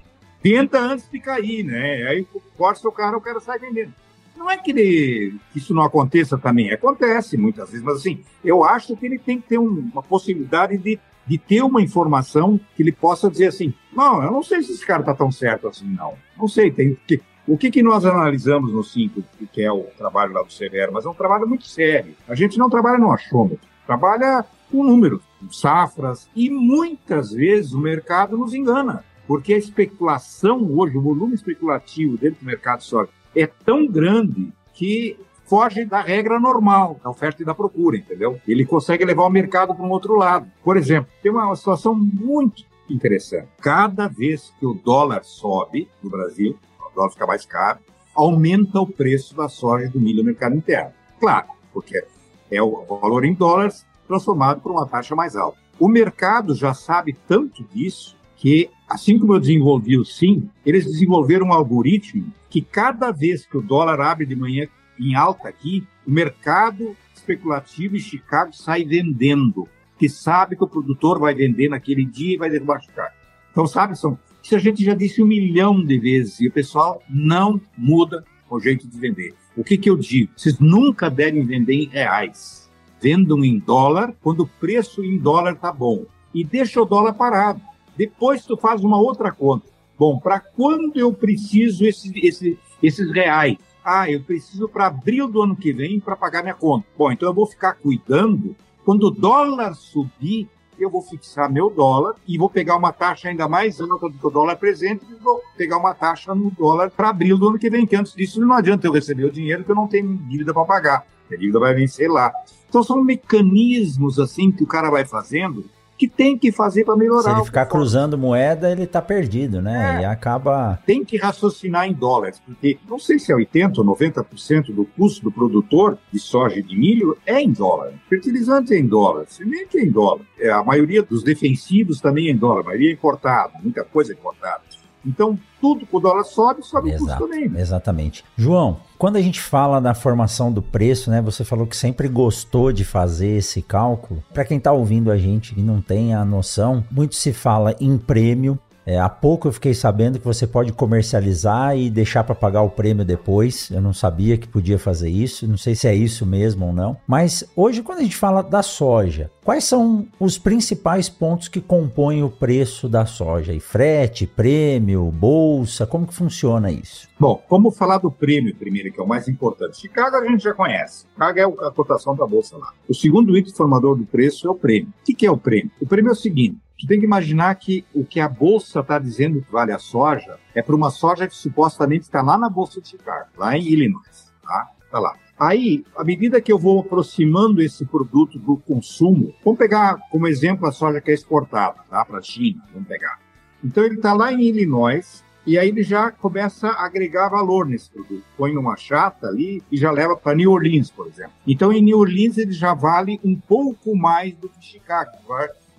[0.45, 2.03] tenta antes de cair, né?
[2.08, 3.91] Aí corta seu carro, o cara sai vendendo.
[4.38, 8.95] Não é que ele, isso não aconteça também, acontece muitas vezes, mas assim, eu acho
[8.95, 12.91] que ele tem que ter um, uma possibilidade de, de ter uma informação que ele
[12.91, 16.13] possa dizer assim, não, eu não sei se esse cara está tão certo assim, não.
[16.38, 17.19] Não sei, tem que.
[17.47, 21.05] O que, que nós analisamos no 5, que é o trabalho lá do Severo, mas
[21.05, 22.15] é um trabalho muito sério.
[22.27, 27.79] A gente não trabalha no achômetro, trabalha com números, com safras, e muitas vezes o
[27.79, 33.48] mercado nos engana, porque a especulação hoje, o volume especulativo dentro do mercado só é
[33.48, 38.40] tão grande que foge da regra normal da oferta e da procura, entendeu?
[38.48, 40.50] Ele consegue levar o mercado para um outro lado.
[40.64, 43.48] Por exemplo, tem uma situação muito interessante.
[43.62, 47.80] Cada vez que o dólar sobe no Brasil, o dólar fica mais caro,
[48.14, 50.92] aumenta o preço da soja e do milho no mercado interno.
[51.20, 52.04] Claro, porque
[52.52, 55.58] é o valor em dólares transformado por uma taxa mais alta.
[55.80, 61.48] O mercado já sabe tanto disso que, assim como eu desenvolvi o SIM, eles desenvolveram
[61.48, 64.67] um algoritmo que cada vez que o dólar abre de manhã
[65.00, 69.67] em alta aqui, o mercado especulativo em Chicago sai vendendo,
[69.98, 73.13] que sabe que o produtor vai vender naquele dia e vai derrubar Chicago.
[73.52, 77.02] Então, sabe, são, isso a gente já disse um milhão de vezes e o pessoal
[77.10, 79.34] não muda o jeito de vender.
[79.56, 80.32] O que, que eu digo?
[80.36, 82.69] Vocês nunca devem vender em reais.
[83.02, 86.06] Vendam em dólar quando o preço em dólar está bom.
[86.34, 87.62] E deixa o dólar parado.
[87.97, 89.67] Depois tu faz uma outra conta.
[89.97, 93.58] Bom, para quando eu preciso esse, esse, esses reais?
[93.84, 96.86] Ah, eu preciso para abril do ano que vem para pagar minha conta.
[96.97, 98.55] Bom, então eu vou ficar cuidando.
[98.84, 103.47] Quando o dólar subir, eu vou fixar meu dólar e vou pegar uma taxa ainda
[103.47, 107.10] mais alta do que o dólar presente e vou pegar uma taxa no dólar para
[107.10, 109.71] abril do ano que vem, que antes disso não adianta eu receber o dinheiro que
[109.71, 111.05] eu não tenho dívida para pagar.
[111.31, 112.34] A dívida vai vencer lá.
[112.67, 115.65] Então são mecanismos assim que o cara vai fazendo
[115.97, 117.23] que tem que fazer para melhorar.
[117.23, 119.97] Se ele ficar cruzando moeda, ele está perdido, né?
[119.97, 120.01] É.
[120.01, 120.79] E acaba.
[120.86, 125.23] Tem que raciocinar em dólares, porque não sei se é 80% ou 90% do custo
[125.23, 127.93] do produtor de soja e de milho é em dólar.
[128.10, 130.25] Fertilizante é em dólar, semente é em dólar.
[130.39, 134.13] É, a maioria dos defensivos também é em dólar, a maioria é importado, muita coisa
[134.13, 134.62] é importada.
[135.06, 137.60] Então, tudo com o dólar sobe, sobe Exato, o custo também.
[137.60, 138.26] Exatamente.
[138.38, 141.22] João, quando a gente fala da formação do preço, né?
[141.22, 144.24] Você falou que sempre gostou de fazer esse cálculo.
[144.34, 147.98] Para quem está ouvindo a gente e não tem a noção, muito se fala em
[147.98, 152.62] prêmio, é, há pouco eu fiquei sabendo que você pode comercializar e deixar para pagar
[152.62, 153.71] o prêmio depois.
[153.71, 155.48] Eu não sabia que podia fazer isso.
[155.48, 156.95] Não sei se é isso mesmo ou não.
[157.08, 162.24] Mas hoje, quando a gente fala da soja, quais são os principais pontos que compõem
[162.24, 163.54] o preço da soja?
[163.54, 167.08] E frete, prêmio, bolsa, como que funciona isso?
[167.19, 169.82] Bom, vamos falar do prêmio primeiro, que é o mais importante.
[169.82, 171.06] Chicago a gente já conhece.
[171.13, 172.71] Chicago é a cotação da bolsa lá.
[172.88, 174.89] O segundo item formador do preço é o prêmio.
[174.89, 175.71] O que é o prêmio?
[175.82, 179.00] O prêmio é o seguinte: Tu tem que imaginar que o que a bolsa está
[179.00, 182.82] dizendo que vale a soja é para uma soja que supostamente está lá na bolsa
[182.82, 184.72] de Chicago, lá em Illinois, tá?
[184.92, 185.16] Tá lá.
[185.38, 190.68] Aí, à medida que eu vou aproximando esse produto do consumo, vamos pegar como exemplo
[190.68, 192.06] a soja que é exportada, tá?
[192.06, 193.20] Para a China, vamos pegar.
[193.64, 197.90] Então ele está lá em Illinois e aí ele já começa a agregar valor nesse
[197.90, 198.24] produto.
[198.38, 201.34] Põe numa chata ali e já leva para New Orleans, por exemplo.
[201.46, 205.12] Então em New Orleans ele já vale um pouco mais do que Chicago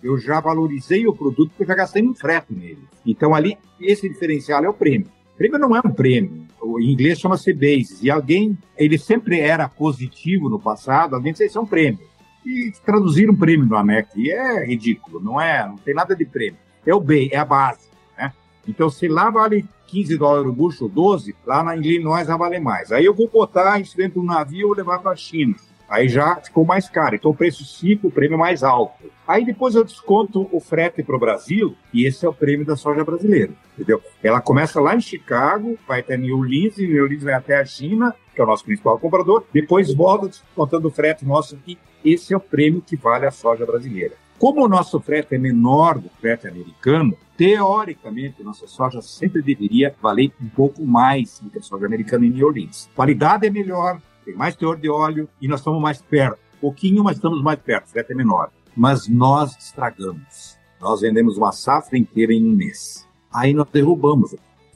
[0.07, 2.85] eu já valorizei o produto porque eu já gastei um frete nele.
[3.05, 5.09] Então ali, esse diferencial é o prêmio.
[5.37, 6.47] Prêmio não é um prêmio.
[6.61, 8.03] O, inglês chama-se basis.
[8.03, 12.01] E alguém, ele sempre era positivo no passado, alguém disse, isso é um prêmio.
[12.45, 16.59] E traduzir um prêmio no ANEC é ridículo, não é, não tem nada de prêmio.
[16.87, 17.89] É o B, é a base.
[18.17, 18.33] Né?
[18.67, 22.93] Então, se lá vale 15 dólares o bucho, 12, lá na Illinois vai valer mais.
[22.93, 25.57] Aí eu vou botar isso dentro do navio e levar para a China.
[25.89, 27.15] Aí já ficou mais caro.
[27.15, 29.05] Então o preço 5, o prêmio mais alto.
[29.27, 32.77] Aí depois eu desconto o frete para o Brasil, e esse é o prêmio da
[32.77, 34.03] soja brasileira, entendeu?
[34.23, 37.65] Ela começa lá em Chicago, vai até New Orleans, e New Orleans vai até a
[37.65, 41.79] China, que é o nosso principal comprador, depois volta descontando o frete nosso aqui.
[42.05, 44.15] Esse é o prêmio que vale a soja brasileira.
[44.39, 50.31] Como o nosso frete é menor do frete americano, teoricamente, nossa soja sempre deveria valer
[50.41, 52.91] um pouco mais do que a soja americana em New Orleans.
[52.95, 56.39] Qualidade é melhor, tem mais teor de óleo e nós estamos mais perto.
[56.61, 58.51] Pouquinho, mas estamos mais perto, frete é menor.
[58.77, 60.59] Mas nós estragamos.
[60.81, 63.07] Nós vendemos uma safra inteira em um mês.
[63.33, 64.35] Aí nós derrubamos.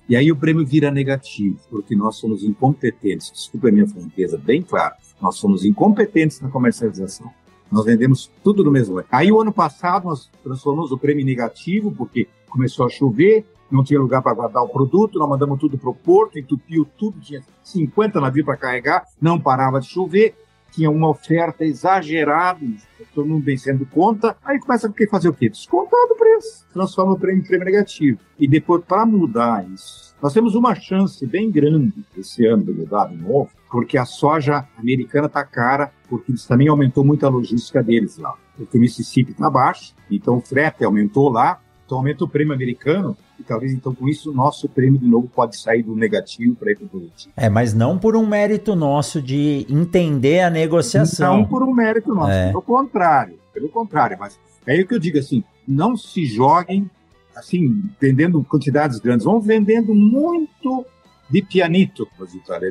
[0.09, 3.31] E aí o prêmio vira negativo, porque nós somos incompetentes.
[3.33, 4.95] Desculpa a minha franqueza, bem claro.
[5.21, 7.31] Nós somos incompetentes na comercialização.
[7.71, 9.03] Nós vendemos tudo no mesmo.
[9.11, 14.01] Aí o ano passado nós transformamos o prêmio negativo, porque começou a chover, não tinha
[14.01, 18.21] lugar para guardar o produto, nós mandamos tudo para o porto, entupiu tudo, tinha 50
[18.21, 20.35] navios para carregar, não parava de chover.
[20.73, 22.61] tinha uma oferta exagerada,
[23.15, 25.49] todo mundo vencendo conta, aí começa a fazer o quê?
[25.49, 28.21] Descontar do preço, transforma o prêmio em prêmio negativo.
[28.39, 33.07] E depois, para mudar isso, nós temos uma chance bem grande esse ano de mudar
[33.07, 37.83] de novo, porque a soja americana está cara, porque eles também aumentou muito a logística
[37.83, 38.35] deles lá.
[38.57, 43.16] Porque o Mississippi está baixo, então o frete aumentou lá, então aumenta o prêmio americano,
[43.37, 46.70] e talvez então com isso o nosso prêmio de novo pode sair do negativo para
[46.70, 47.35] ir para o positivo.
[47.37, 51.38] É, mas não por um mérito nosso de entender a negociação.
[51.38, 52.46] Não por um mérito nosso, é.
[52.46, 56.88] pelo contrário, pelo contrário, mas é aí que eu digo assim, não se joguem
[57.35, 60.85] assim, vendendo quantidades grandes, vão vendendo muito
[61.29, 62.07] de pianito,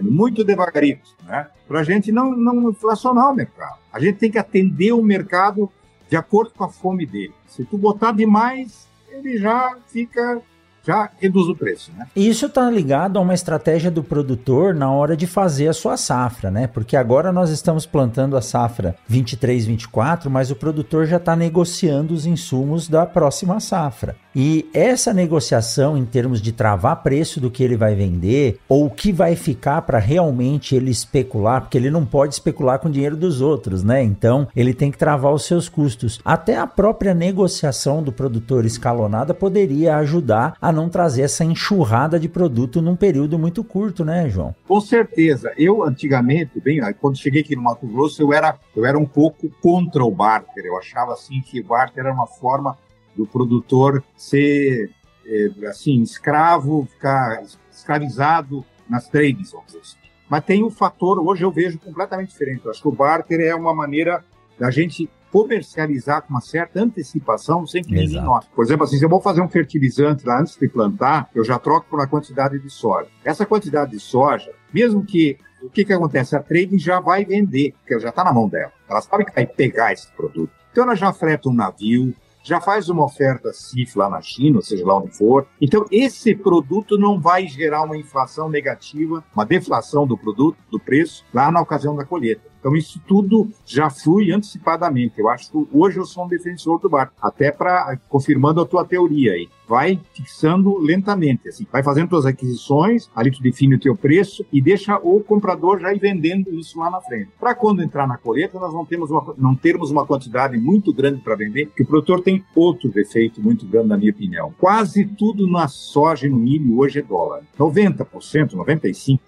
[0.01, 1.47] muito devagarito, né?
[1.67, 3.79] Para a gente não, não inflacionar o mercado.
[3.91, 5.69] A gente tem que atender o mercado
[6.09, 7.33] de acordo com a fome dele.
[7.47, 8.88] Se tu botar demais,
[9.19, 10.41] ele já fica
[10.89, 12.07] já reduz o preço, né?
[12.15, 16.49] Isso está ligado a uma estratégia do produtor na hora de fazer a sua safra,
[16.49, 16.65] né?
[16.65, 22.13] Porque agora nós estamos plantando a safra 23, 24, mas o produtor já está negociando
[22.13, 24.15] os insumos da próxima safra.
[24.35, 28.89] E essa negociação em termos de travar preço do que ele vai vender ou o
[28.89, 33.17] que vai ficar para realmente ele especular, porque ele não pode especular com o dinheiro
[33.17, 34.03] dos outros, né?
[34.03, 36.19] Então ele tem que travar os seus custos.
[36.23, 42.29] Até a própria negociação do produtor escalonada poderia ajudar a não trazer essa enxurrada de
[42.29, 44.55] produto num período muito curto, né, João?
[44.65, 45.51] Com certeza.
[45.57, 49.49] Eu antigamente, bem, quando cheguei aqui no Mato Grosso, eu era, eu era um pouco
[49.61, 50.65] contra o barter.
[50.65, 52.77] Eu achava assim que barter era uma forma
[53.15, 54.89] do produtor ser
[55.25, 59.97] é, assim escravo, ficar escravizado nas trades, vamos dizer assim.
[60.29, 62.61] Mas tem um fator, hoje eu vejo completamente diferente.
[62.63, 64.23] Eu acho que o barter é uma maneira
[64.57, 68.47] da gente comercializar com uma certa antecipação sem que ninguém note.
[68.55, 71.57] Por exemplo, assim, se eu vou fazer um fertilizante lá antes de plantar, eu já
[71.59, 73.09] troco por uma quantidade de soja.
[73.23, 76.35] Essa quantidade de soja, mesmo que o que, que acontece?
[76.35, 78.71] A trading já vai vender, porque já está na mão dela.
[78.89, 80.51] Ela sabe que vai pegar esse produto.
[80.71, 82.13] Então ela já freta um navio,
[82.43, 85.45] já faz uma oferta CIF lá na China, ou seja lá onde for.
[85.59, 91.25] Então, esse produto não vai gerar uma inflação negativa, uma deflação do produto, do preço,
[91.33, 92.41] lá na ocasião da colheita.
[92.59, 95.13] Então, isso tudo já flui antecipadamente.
[95.17, 98.85] Eu acho que hoje eu sou um defensor do barco, até para confirmando a tua
[98.85, 99.47] teoria aí.
[99.67, 104.59] Vai fixando lentamente, assim, vai fazendo suas aquisições, ali tu define o teu preço e
[104.59, 107.29] deixa o comprador já ir vendendo isso lá na frente.
[107.39, 111.21] Para quando entrar na colheita, nós não temos uma, não termos uma quantidade muito grande
[111.21, 114.53] para vender, porque o produtor tem outro defeito muito grande, na minha opinião.
[114.57, 117.43] Quase tudo na soja e no milho hoje é dólar.
[117.57, 119.19] 90%, 95%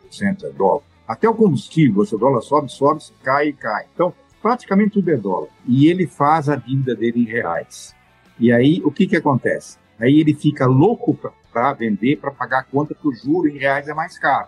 [0.44, 0.91] é dólar.
[1.12, 3.86] Até o combustível, o dólar sobe, sobe, cai, e cai.
[3.94, 5.50] Então, praticamente tudo é dólar.
[5.68, 7.94] E ele faz a dívida dele em reais.
[8.40, 9.78] E aí, o que, que acontece?
[10.00, 11.20] Aí ele fica louco
[11.52, 14.48] para vender, para pagar a conta, que o juro em reais é mais caro.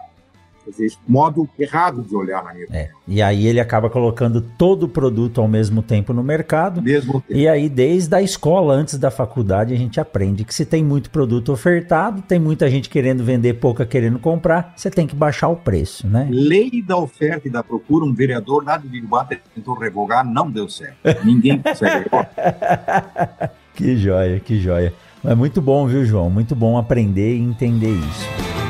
[1.08, 2.90] Modo errado de olhar na minha é.
[3.08, 6.82] E aí ele acaba colocando todo o produto ao mesmo tempo no mercado.
[6.82, 7.40] Mesmo tempo.
[7.40, 11.10] E aí, desde a escola, antes da faculdade, a gente aprende que se tem muito
[11.10, 15.56] produto ofertado, tem muita gente querendo vender, pouca querendo comprar, você tem que baixar o
[15.56, 16.28] preço, né?
[16.30, 20.70] Lei da oferta e da procura, um vereador lá de Bilbao tentou revogar, não deu
[20.70, 20.98] certo.
[21.24, 22.10] Ninguém consegue
[23.76, 24.94] Que joia, que joia.
[25.26, 26.30] É muito bom, viu, João?
[26.30, 28.63] Muito bom aprender e entender isso.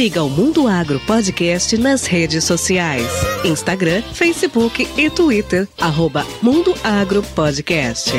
[0.00, 3.06] Siga o Mundo Agro Podcast nas redes sociais:
[3.44, 5.68] Instagram, Facebook e Twitter.
[5.78, 8.10] Arroba Mundo Agro Podcast.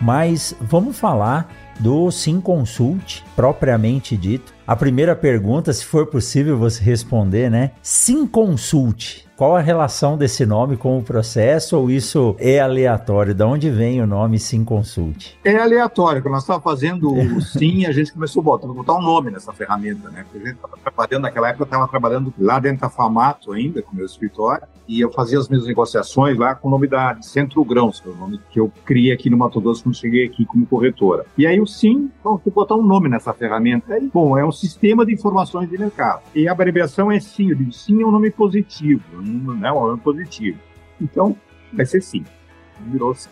[0.00, 4.54] Mas vamos falar do Sim Consult, propriamente dito.
[4.66, 7.72] A primeira pergunta, se for possível você responder, né?
[7.82, 9.23] Sim Consult.
[9.36, 13.34] Qual a relação desse nome com o processo ou isso é aleatório?
[13.34, 15.36] Da onde vem o nome Sim Consult?
[15.42, 16.22] É aleatório.
[16.22, 19.52] Quando nós estávamos fazendo o Sim, a gente começou a botar, botar um nome nessa
[19.52, 20.22] ferramenta, né?
[20.22, 23.82] Porque a gente estava trabalhando, naquela época eu estava trabalhando lá dentro da Famato ainda,
[23.82, 27.20] com o meu escritório, e eu fazia as minhas negociações lá com o nome da
[27.20, 30.26] Centro Grãos, que é o nome que eu criei aqui no Mato Grosso quando cheguei
[30.26, 31.26] aqui como corretora.
[31.36, 33.98] E aí o Sim, vamos botar um nome nessa ferramenta.
[34.12, 36.22] Bom, é um sistema de informações de mercado.
[36.32, 37.50] E a abreviação é Sim.
[37.50, 40.58] Eu digo, Sim é um nome positivo né, um ano positivo.
[41.00, 41.36] Então,
[41.72, 42.24] vai ser sim.
[42.86, 43.28] Virou sim.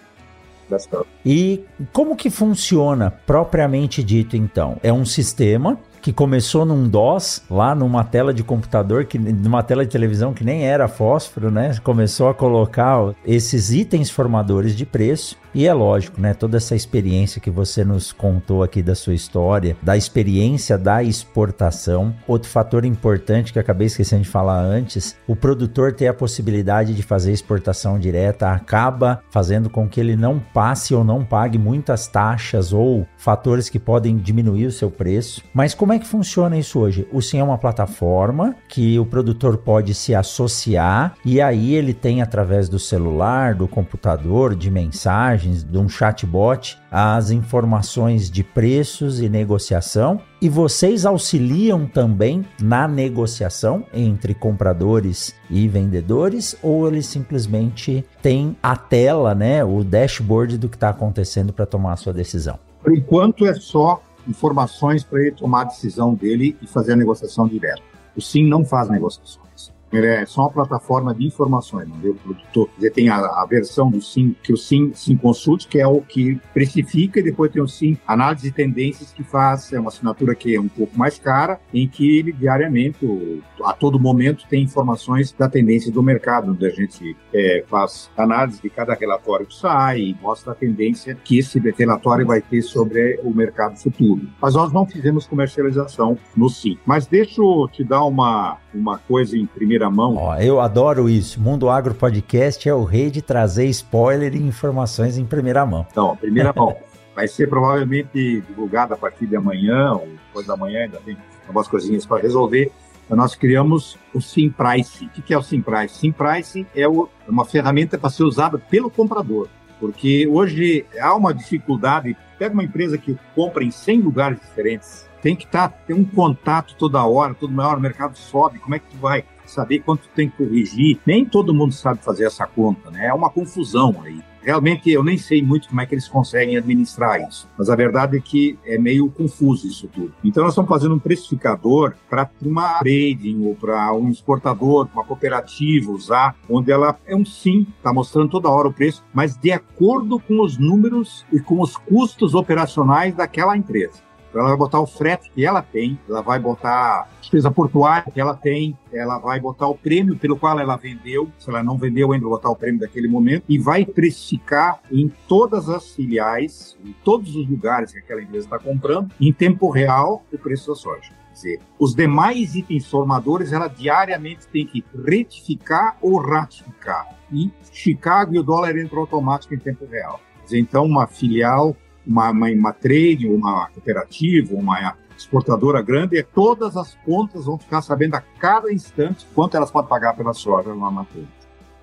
[1.25, 4.79] E como que funciona propriamente dito então?
[4.83, 9.85] É um sistema que começou num DOS, lá numa tela de computador, que, numa tela
[9.85, 11.79] de televisão que nem era fósforo, né?
[11.83, 15.41] Começou a colocar esses itens formadores de preço.
[15.55, 16.33] E é lógico, né?
[16.33, 22.15] Toda essa experiência que você nos contou aqui da sua história, da experiência da exportação.
[22.27, 27.03] Outro fator importante que acabei esquecendo de falar antes, o produtor ter a possibilidade de
[27.03, 32.73] fazer exportação direta acaba fazendo com que ele não passe ou não pague muitas taxas
[32.73, 35.43] ou fatores que podem diminuir o seu preço.
[35.53, 37.07] Mas como é que funciona isso hoje?
[37.13, 42.23] O Sim é uma plataforma que o produtor pode se associar e aí ele tem
[42.23, 49.29] através do celular, do computador, de mensagens, de um chatbot, as informações de preços e
[49.29, 50.21] negociação.
[50.41, 58.77] E vocês auxiliam também na negociação entre compradores e vendedores, ou eles simplesmente têm a
[58.77, 62.59] tela, né, o dashboard do que está acontecendo para tomar a sua decisão?
[62.83, 67.47] Por enquanto é só informações para ele tomar a decisão dele e fazer a negociação
[67.47, 67.83] direta.
[68.17, 69.73] O SIM não faz negociações.
[69.93, 72.69] É só uma plataforma de informações, não deu produtor.
[72.79, 76.01] Você tem a, a, versão do SIM, que o SIM, SIM Consult, que é o
[76.01, 80.35] que precifica, e depois tem o SIM Análise de Tendências, que faz, é uma assinatura
[80.35, 85.33] que é um pouco mais cara, em que ele diariamente, a todo momento, tem informações
[85.33, 90.01] da tendência do mercado, onde a gente é, faz análise de cada relatório que sai
[90.01, 94.29] e mostra a tendência que esse relatório vai ter sobre o mercado futuro.
[94.41, 96.79] Mas nós não fizemos comercialização no SIM.
[96.87, 100.17] Mas deixa eu te dar uma, uma coisa em primeira primeira mão.
[100.17, 101.41] Ó, eu adoro isso.
[101.41, 105.87] Mundo Agro Podcast é o rei de trazer spoiler e informações em primeira mão.
[105.91, 106.77] Então, primeira mão.
[107.15, 111.17] Vai ser provavelmente divulgado a partir de amanhã, ou depois da manhã, ainda tem
[111.47, 112.71] algumas coisinhas para resolver.
[113.05, 115.07] Então, nós criamos o SimPrice.
[115.07, 115.95] O que é o SimPrice?
[115.97, 119.49] SimPrice é uma ferramenta para ser usada pelo comprador,
[119.81, 122.17] porque hoje há uma dificuldade.
[122.39, 126.05] Pega uma empresa que compra em 100 lugares diferentes, tem que estar, tá, tem um
[126.05, 130.09] contato toda hora, todo maior, o mercado sobe, como é que tu vai saber quanto
[130.15, 130.99] tem que corrigir.
[131.07, 133.07] Nem todo mundo sabe fazer essa conta, né?
[133.07, 134.21] É uma confusão aí.
[134.43, 138.17] Realmente eu nem sei muito como é que eles conseguem administrar isso, mas a verdade
[138.17, 140.13] é que é meio confuso isso tudo.
[140.25, 145.93] Então nós estamos fazendo um precificador para uma trading ou para um exportador, uma cooperativa
[145.93, 150.19] usar, onde ela é um sim, está mostrando toda hora o preço, mas de acordo
[150.19, 154.01] com os números e com os custos operacionais daquela empresa.
[154.35, 158.21] Ela vai botar o frete que ela tem, ela vai botar a despesa portuária que
[158.21, 162.13] ela tem, ela vai botar o prêmio pelo qual ela vendeu, se ela não vendeu
[162.13, 167.37] ainda, botar o prêmio daquele momento, e vai precificar em todas as filiais, em todos
[167.37, 171.13] os lugares que aquela empresa está comprando, em tempo real, o preço da soja.
[171.29, 177.09] Quer dizer, os demais itens formadores, ela diariamente tem que retificar ou ratificar.
[177.33, 180.21] E Chicago e o dólar entram automático em tempo real.
[180.45, 181.75] Dizer, então, uma filial
[182.07, 187.83] uma, uma, uma trade, uma cooperativa, uma exportadora grande, e todas as pontas vão ficar
[187.83, 191.29] sabendo a cada instante quanto elas podem pagar pela soja lá na frente.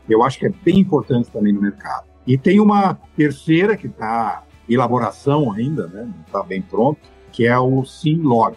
[0.10, 2.06] Eu acho que é bem importante também no mercado.
[2.26, 6.04] E tem uma terceira que está em elaboração ainda, né?
[6.04, 7.00] não está bem pronto,
[7.32, 8.56] que é o SimLog.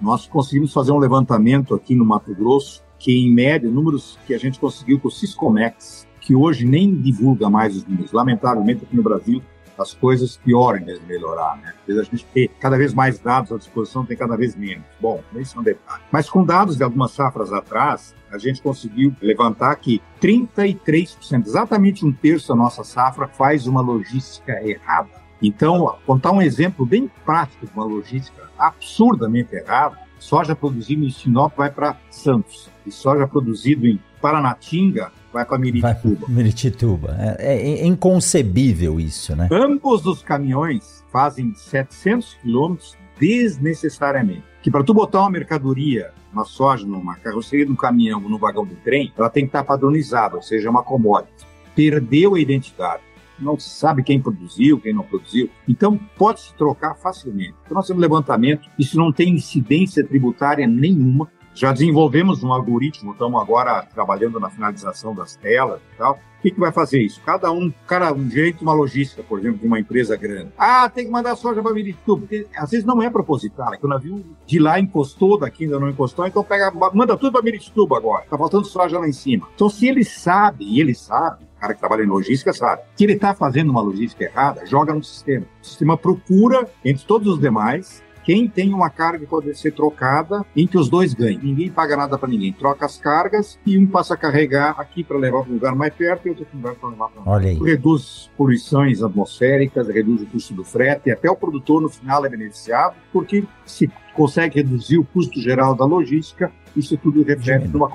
[0.00, 4.38] Nós conseguimos fazer um levantamento aqui no Mato Grosso, que em média, números que a
[4.38, 9.02] gente conseguiu com o Siscomex, que hoje nem divulga mais os números, lamentavelmente aqui no
[9.02, 9.42] Brasil,
[9.78, 11.72] as coisas piorem mesmo melhorar, né?
[11.88, 14.84] A gente tem cada vez mais dados à disposição, tem cada vez menos.
[15.00, 16.02] Bom, isso é um detalhe.
[16.10, 22.12] Mas com dados de algumas safras atrás, a gente conseguiu levantar que 33%, exatamente um
[22.12, 25.10] terço da nossa safra, faz uma logística errada.
[25.40, 31.56] Então, contar um exemplo bem prático de uma logística absurdamente errada, soja produzida em Sinop
[31.56, 36.26] vai para Santos, e soja produzida em Paranatinga vai para Miritituba.
[36.28, 37.16] Miritituba.
[37.18, 39.48] É, é, é, inconcebível isso, né?
[39.52, 44.42] Ambos os caminhões fazem 700 quilômetros desnecessariamente.
[44.62, 48.64] Que para tu botar uma mercadoria, uma soja numa carroceria de um caminhão no vagão
[48.64, 51.46] do trem, ela tem que estar padronizada, ou seja, uma commodity.
[51.74, 53.02] Perdeu a identidade.
[53.38, 55.48] Não se sabe quem produziu, quem não produziu.
[55.68, 57.54] Então, pode se trocar facilmente.
[57.64, 63.42] Então, nós temos levantamento, isso não tem incidência tributária nenhuma, já desenvolvemos um algoritmo, estamos
[63.42, 66.14] agora trabalhando na finalização das telas e tal.
[66.14, 67.20] O que, que vai fazer isso?
[67.26, 70.52] Cada um, cara, um jeito, uma logística, por exemplo, de uma empresa grande.
[70.56, 73.84] Ah, tem que mandar soja para Mirituba, porque às vezes não é proposital, é que
[73.84, 77.96] o navio de lá encostou, daqui ainda não encostou, então pega, manda tudo para Mirituba
[77.96, 78.24] agora.
[78.30, 79.48] Tá faltando soja lá em cima.
[79.52, 83.02] Então, se ele sabe, e ele sabe, o cara que trabalha em logística sabe, que
[83.02, 85.44] ele está fazendo uma logística errada, joga no sistema.
[85.60, 90.44] O sistema procura entre todos os demais quem tem uma carga que pode ser trocada
[90.54, 91.40] em que os dois ganham.
[91.42, 92.52] Ninguém paga nada para ninguém.
[92.52, 95.94] Troca as cargas e um passa a carregar aqui para levar para um lugar mais
[95.94, 97.58] perto e outro para levar para Olha aí.
[97.58, 102.28] Reduz poluições atmosféricas, reduz o custo do frete e até o produtor no final é
[102.28, 107.88] beneficiado porque se consegue reduzir o custo geral da logística, isso tudo reflete numa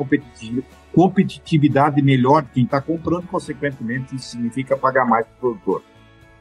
[0.95, 5.83] competitividade melhor de quem está comprando, consequentemente isso significa pagar mais para o produtor.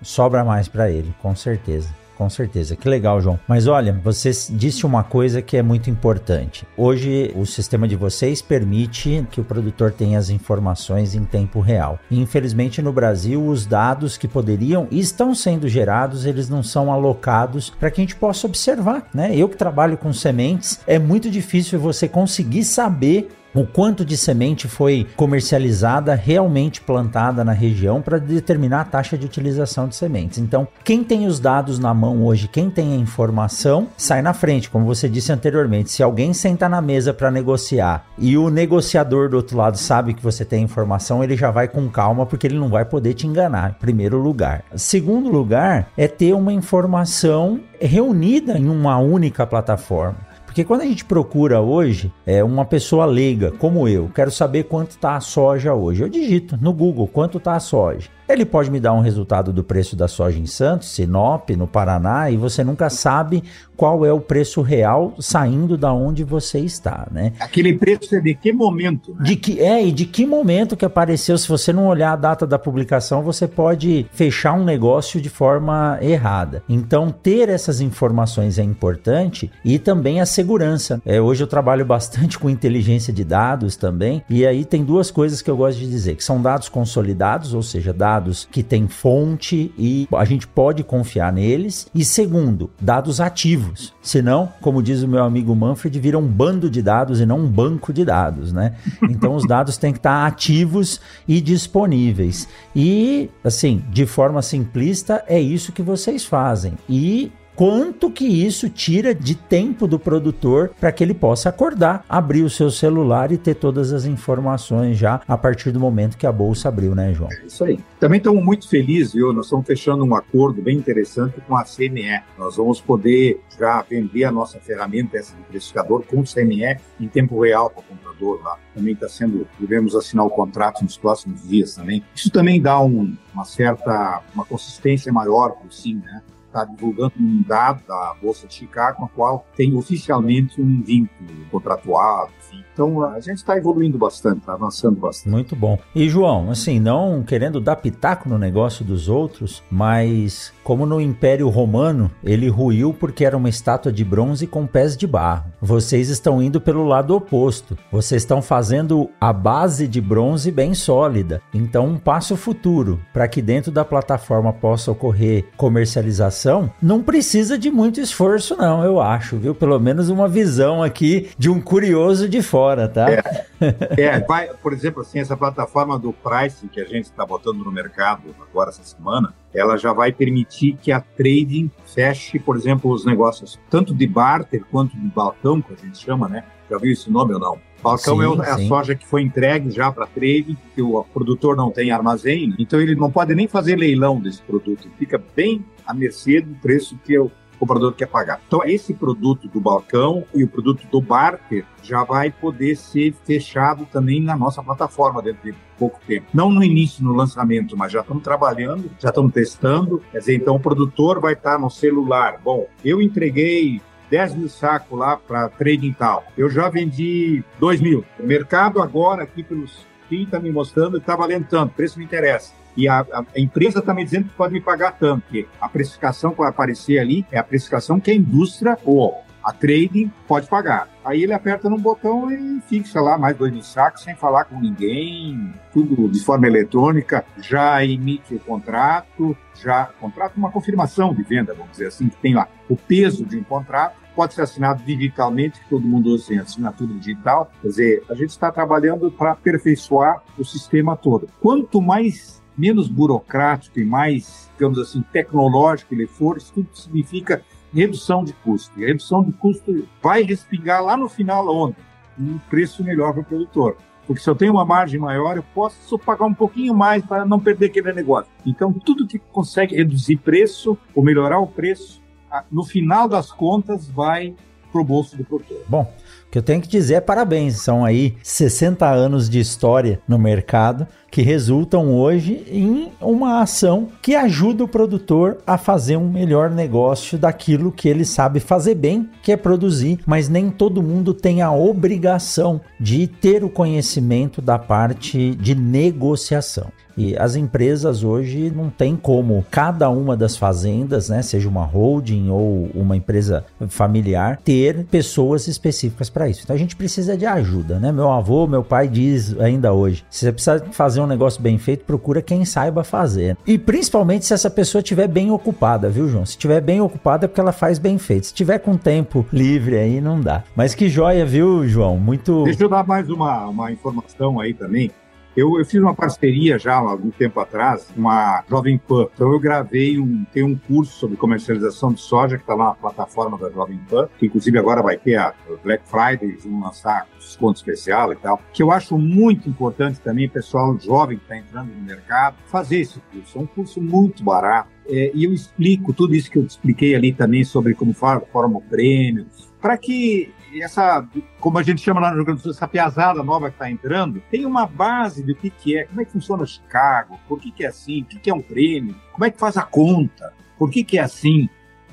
[0.00, 2.01] Sobra mais para ele, com certeza.
[2.16, 3.38] Com certeza, que legal, João.
[3.48, 6.66] Mas olha, você disse uma coisa que é muito importante.
[6.76, 11.98] Hoje, o sistema de vocês permite que o produtor tenha as informações em tempo real.
[12.10, 17.70] Infelizmente, no Brasil, os dados que poderiam e estão sendo gerados, eles não são alocados
[17.70, 19.34] para que a gente possa observar, né?
[19.34, 24.66] Eu que trabalho com sementes, é muito difícil você conseguir saber o quanto de semente
[24.66, 30.38] foi comercializada, realmente plantada na região para determinar a taxa de utilização de sementes.
[30.38, 34.70] Então, quem tem os dados na mão hoje, quem tem a informação, sai na frente,
[34.70, 35.90] como você disse anteriormente.
[35.90, 40.22] Se alguém senta na mesa para negociar e o negociador do outro lado sabe que
[40.22, 43.70] você tem informação, ele já vai com calma porque ele não vai poder te enganar,
[43.70, 44.64] em primeiro lugar.
[44.74, 50.31] Segundo lugar, é ter uma informação reunida em uma única plataforma.
[50.52, 54.90] Porque quando a gente procura hoje, é uma pessoa leiga, como eu, quero saber quanto
[54.90, 56.02] está a soja hoje.
[56.02, 58.10] Eu digito no Google quanto está a soja.
[58.32, 62.30] Ele pode me dar um resultado do preço da soja em Santos, Sinop, no Paraná,
[62.30, 63.44] e você nunca sabe
[63.76, 67.32] qual é o preço real saindo da onde você está, né?
[67.38, 69.12] Aquele preço é de que momento?
[69.12, 69.24] Né?
[69.24, 71.36] De que é e de que momento que apareceu?
[71.36, 75.98] Se você não olhar a data da publicação, você pode fechar um negócio de forma
[76.00, 76.62] errada.
[76.68, 81.02] Então, ter essas informações é importante e também a segurança.
[81.04, 85.42] É, hoje eu trabalho bastante com inteligência de dados também, e aí tem duas coisas
[85.42, 88.86] que eu gosto de dizer, que são dados consolidados, ou seja, dados dados que têm
[88.86, 91.88] fonte e a gente pode confiar neles.
[91.92, 93.92] E segundo, dados ativos.
[94.00, 97.48] Senão, como diz o meu amigo Manfred, vira um bando de dados e não um
[97.48, 98.76] banco de dados, né?
[99.10, 102.48] Então os dados têm que estar ativos e disponíveis.
[102.74, 106.74] E, assim, de forma simplista, é isso que vocês fazem.
[106.88, 112.42] E quanto que isso tira de tempo do produtor para que ele possa acordar, abrir
[112.42, 116.32] o seu celular e ter todas as informações já a partir do momento que a
[116.32, 117.30] bolsa abriu, né, João?
[117.32, 117.78] É isso aí.
[117.98, 119.32] Também estamos muito felizes, viu?
[119.32, 122.22] Nós estamos fechando um acordo bem interessante com a CME.
[122.38, 127.08] Nós vamos poder já vender a nossa ferramenta, essa de precificador, com o CME em
[127.08, 128.58] tempo real para o comprador lá.
[128.74, 132.02] Também está sendo, devemos assinar o contrato nos próximos dias também.
[132.14, 136.22] Isso também dá um, uma certa, uma consistência maior para o SIM, né?
[136.52, 141.46] Está divulgando um dado da Bolsa de Chicago, com a qual tem oficialmente um vínculo
[141.50, 142.30] contratual.
[142.72, 145.30] Então a gente está evoluindo bastante, está avançando bastante.
[145.30, 145.78] Muito bom.
[145.94, 151.48] E João, assim, não querendo dar pitaco no negócio dos outros, mas como no Império
[151.48, 155.50] Romano, ele ruiu porque era uma estátua de bronze com pés de barro.
[155.60, 157.76] Vocês estão indo pelo lado oposto.
[157.90, 161.42] Vocês estão fazendo a base de bronze bem sólida.
[161.52, 167.70] Então, um passo futuro para que dentro da plataforma possa ocorrer comercialização, não precisa de
[167.70, 169.54] muito esforço, não, eu acho, viu?
[169.54, 173.10] Pelo menos uma visão aqui de um curioso de fora, tá?
[173.10, 173.22] É,
[174.00, 177.70] é vai, por exemplo, assim, essa plataforma do pricing que a gente está botando no
[177.70, 183.04] mercado agora essa semana, ela já vai permitir que a trading feche, por exemplo, os
[183.04, 186.44] negócios tanto de barter quanto de balcão, que a gente chama, né?
[186.70, 187.58] Já viu esse nome ou não?
[187.82, 191.70] Balcão sim, é, a soja que foi entregue já para trading, que o produtor não
[191.70, 192.54] tem armazém, né?
[192.58, 196.96] então ele não pode nem fazer leilão desse produto, fica bem à mercê do preço
[197.04, 197.30] que o
[197.62, 198.40] comprador quer pagar.
[198.44, 203.86] Então, esse produto do balcão e o produto do barter já vai poder ser fechado
[203.86, 206.26] também na nossa plataforma dentro de pouco tempo.
[206.34, 210.02] Não no início, no lançamento, mas já estamos trabalhando, já estamos testando.
[210.10, 212.40] Quer dizer, então o produtor vai estar no celular.
[212.42, 216.24] Bom, eu entreguei 10 mil sacos lá para trading tal.
[216.36, 218.04] Eu já vendi 2 mil.
[218.18, 222.61] O mercado agora, aqui pelos fim, está me mostrando está valendo tanto, preço me interessa
[222.76, 226.32] e a, a empresa está me dizendo que pode me pagar tanto, que a precificação
[226.32, 230.88] que vai aparecer ali é a precificação que a indústria ou a trading pode pagar.
[231.04, 234.60] Aí ele aperta no botão e fixa lá mais dois mil sacos sem falar com
[234.60, 241.54] ninguém, tudo de forma eletrônica, já emite o contrato, já contrato uma confirmação de venda,
[241.54, 245.60] vamos dizer assim, que tem lá o peso de um contrato, pode ser assinado digitalmente,
[245.60, 247.50] que todo mundo usa em assinatura digital.
[247.60, 251.28] Quer dizer, a gente está trabalhando para aperfeiçoar o sistema todo.
[251.40, 257.42] Quanto mais menos burocrático e mais, digamos assim, tecnológico ele for, isso tudo significa
[257.74, 258.78] redução de custo.
[258.78, 261.76] E a redução de custo vai respingar lá no final onde?
[262.18, 263.76] Um preço melhor para o produtor.
[264.06, 267.38] Porque se eu tenho uma margem maior, eu posso pagar um pouquinho mais para não
[267.38, 268.30] perder aquele negócio.
[268.44, 272.02] Então, tudo que consegue reduzir preço ou melhorar o preço,
[272.50, 274.34] no final das contas, vai
[274.70, 275.62] para o bolso do produtor.
[275.68, 275.92] Bom,
[276.32, 277.60] que eu tenho que dizer é parabéns.
[277.60, 284.14] São aí 60 anos de história no mercado que resultam hoje em uma ação que
[284.14, 289.30] ajuda o produtor a fazer um melhor negócio daquilo que ele sabe fazer bem, que
[289.30, 295.34] é produzir, mas nem todo mundo tem a obrigação de ter o conhecimento da parte
[295.34, 296.72] de negociação.
[296.96, 302.30] E as empresas hoje não tem como cada uma das fazendas, né, seja uma holding
[302.30, 306.42] ou uma empresa familiar, ter pessoas específicas para isso.
[306.44, 307.92] Então a gente precisa de ajuda, né?
[307.92, 311.84] Meu avô, meu pai diz ainda hoje, se você precisa fazer um negócio bem feito,
[311.84, 313.36] procura quem saiba fazer.
[313.46, 316.26] E principalmente se essa pessoa estiver bem ocupada, viu, João?
[316.26, 318.26] Se estiver bem ocupada é porque ela faz bem feito.
[318.26, 320.42] Se tiver com tempo livre aí, não dá.
[320.54, 321.98] Mas que joia, viu, João?
[321.98, 322.44] Muito.
[322.44, 324.90] Deixa eu dar mais uma, uma informação aí também.
[325.34, 329.08] Eu, eu, fiz uma parceria já há algum tempo atrás com a Jovem Pan.
[329.14, 332.74] Então eu gravei um, tem um curso sobre comercialização de soja que está lá na
[332.74, 337.06] plataforma da Jovem Pan, que inclusive agora vai ter a Black Friday, eles vão lançar
[337.18, 338.42] desconto especial e tal.
[338.52, 343.00] Que eu acho muito importante também, pessoal jovem que está entrando no mercado, fazer esse
[343.12, 343.38] curso.
[343.38, 344.68] É um curso muito barato.
[344.86, 348.60] É, e eu explico tudo isso que eu expliquei ali também sobre como forma o
[348.60, 349.26] prêmio,
[349.60, 351.06] para que essa,
[351.40, 353.70] como a gente chama lá no Rio Grande do Sul, essa piazada nova que está
[353.70, 357.50] entrando, tem uma base do que, que é, como é que funciona Chicago, por que,
[357.50, 360.32] que é assim, o que, que é um prêmio, como é que faz a conta,
[360.58, 361.48] por que, que é assim.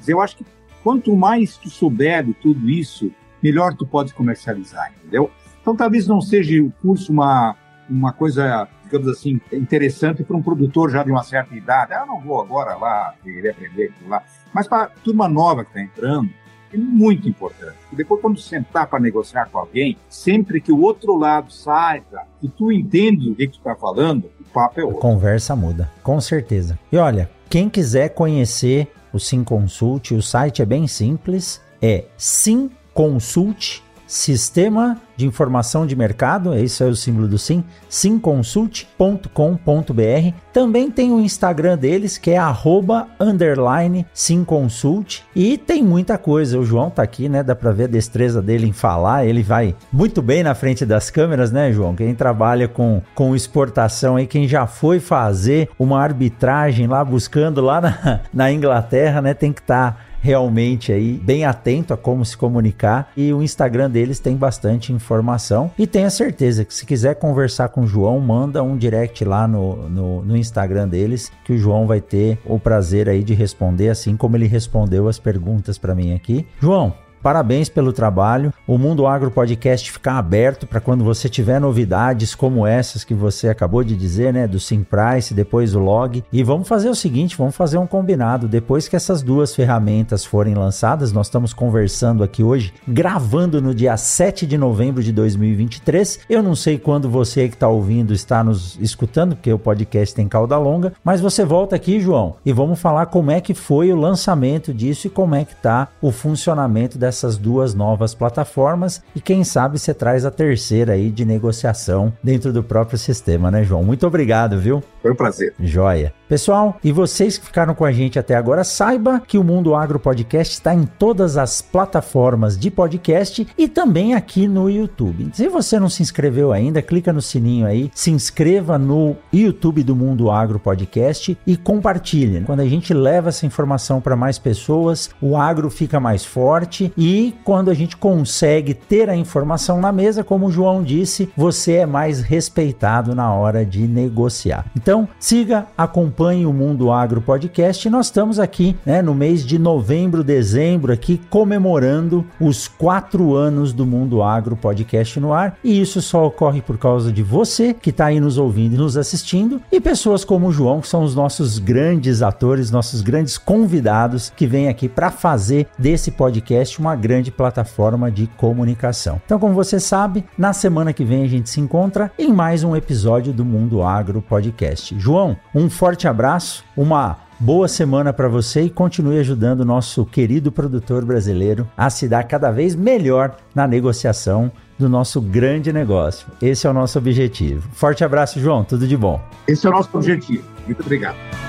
[0.07, 0.45] Eu acho que
[0.83, 5.31] quanto mais tu souber de tudo isso, melhor tu pode comercializar, entendeu?
[5.61, 7.55] Então talvez não seja o curso uma,
[7.89, 11.93] uma coisa, digamos assim, interessante para um produtor já de uma certa idade.
[11.93, 14.23] Ah, não vou agora lá querer aprender lá.
[14.53, 16.29] Mas para turma nova que está entrando,
[16.73, 17.77] é muito importante.
[17.91, 22.47] E depois, quando sentar para negociar com alguém, sempre que o outro lado saiba que
[22.47, 24.99] tu entende o que, tu está falando, o papo é outro.
[24.99, 26.77] A conversa muda, com certeza.
[26.91, 33.83] E olha, quem quiser conhecer o Sim Consult, o site é bem simples, é simconsult,
[34.09, 40.33] sistema de informação de mercado, esse é o símbolo do Sim, simconsult.com.br.
[40.51, 45.21] Também tem o Instagram deles, que é arroba, underline, simconsult.
[45.35, 48.65] E tem muita coisa, o João tá aqui, né, dá pra ver a destreza dele
[48.65, 51.95] em falar, ele vai muito bem na frente das câmeras, né, João?
[51.95, 57.81] Quem trabalha com, com exportação aí, quem já foi fazer uma arbitragem lá, buscando lá
[57.81, 59.91] na, na Inglaterra, né, tem que estar...
[59.91, 64.91] Tá realmente aí bem atento a como se comunicar e o Instagram deles tem bastante
[64.93, 69.47] informação e tenha certeza que se quiser conversar com o João, manda um direct lá
[69.47, 73.89] no, no, no Instagram deles que o João vai ter o prazer aí de responder
[73.89, 76.45] assim como ele respondeu as perguntas para mim aqui.
[76.59, 78.53] João, Parabéns pelo trabalho.
[78.65, 83.49] O Mundo Agro Podcast fica aberto para quando você tiver novidades como essas que você
[83.49, 84.47] acabou de dizer, né?
[84.47, 86.23] Do Sim Price, depois o Log.
[86.31, 88.47] E vamos fazer o seguinte: vamos fazer um combinado.
[88.47, 93.97] Depois que essas duas ferramentas forem lançadas, nós estamos conversando aqui hoje, gravando no dia
[93.97, 96.21] 7 de novembro de 2023.
[96.29, 100.27] Eu não sei quando você que está ouvindo está nos escutando, porque o podcast tem
[100.27, 103.99] cauda longa, mas você volta aqui, João, e vamos falar como é que foi o
[103.99, 109.19] lançamento disso e como é que está o funcionamento dessa dessas duas novas plataformas e
[109.19, 113.83] quem sabe você traz a terceira aí de negociação dentro do próprio sistema, né, João?
[113.83, 114.83] Muito obrigado, viu?
[115.01, 115.55] Foi um prazer.
[115.59, 116.13] Joia.
[116.29, 119.99] Pessoal, e vocês que ficaram com a gente até agora, saiba que o Mundo Agro
[119.99, 125.31] Podcast está em todas as plataformas de podcast e também aqui no YouTube.
[125.33, 129.95] Se você não se inscreveu ainda, clica no sininho aí, se inscreva no YouTube do
[129.95, 132.41] Mundo Agro Podcast e compartilhe.
[132.41, 137.33] Quando a gente leva essa informação para mais pessoas, o agro fica mais forte e
[137.43, 141.85] quando a gente consegue ter a informação na mesa, como o João disse, você é
[141.87, 144.67] mais respeitado na hora de negociar.
[144.75, 147.89] Então, siga, acompanhe acompanhe o Mundo Agro Podcast.
[147.89, 153.85] Nós estamos aqui né, no mês de novembro, dezembro, aqui comemorando os quatro anos do
[153.85, 155.57] Mundo Agro Podcast no ar.
[155.63, 158.97] E isso só ocorre por causa de você que está aí nos ouvindo e nos
[158.97, 164.29] assistindo, e pessoas como o João, que são os nossos grandes atores, nossos grandes convidados
[164.35, 169.21] que vêm aqui para fazer desse podcast uma grande plataforma de comunicação.
[169.25, 172.75] Então, como você sabe, na semana que vem a gente se encontra em mais um
[172.75, 174.99] episódio do Mundo Agro Podcast.
[174.99, 180.51] João, um forte abraço, uma boa semana para você e continue ajudando o nosso querido
[180.51, 186.27] produtor brasileiro a se dar cada vez melhor na negociação do nosso grande negócio.
[186.41, 187.69] Esse é o nosso objetivo.
[187.71, 188.63] Forte abraço, João.
[188.63, 189.21] Tudo de bom.
[189.47, 190.43] Esse é o nosso objetivo.
[190.65, 191.48] Muito obrigado.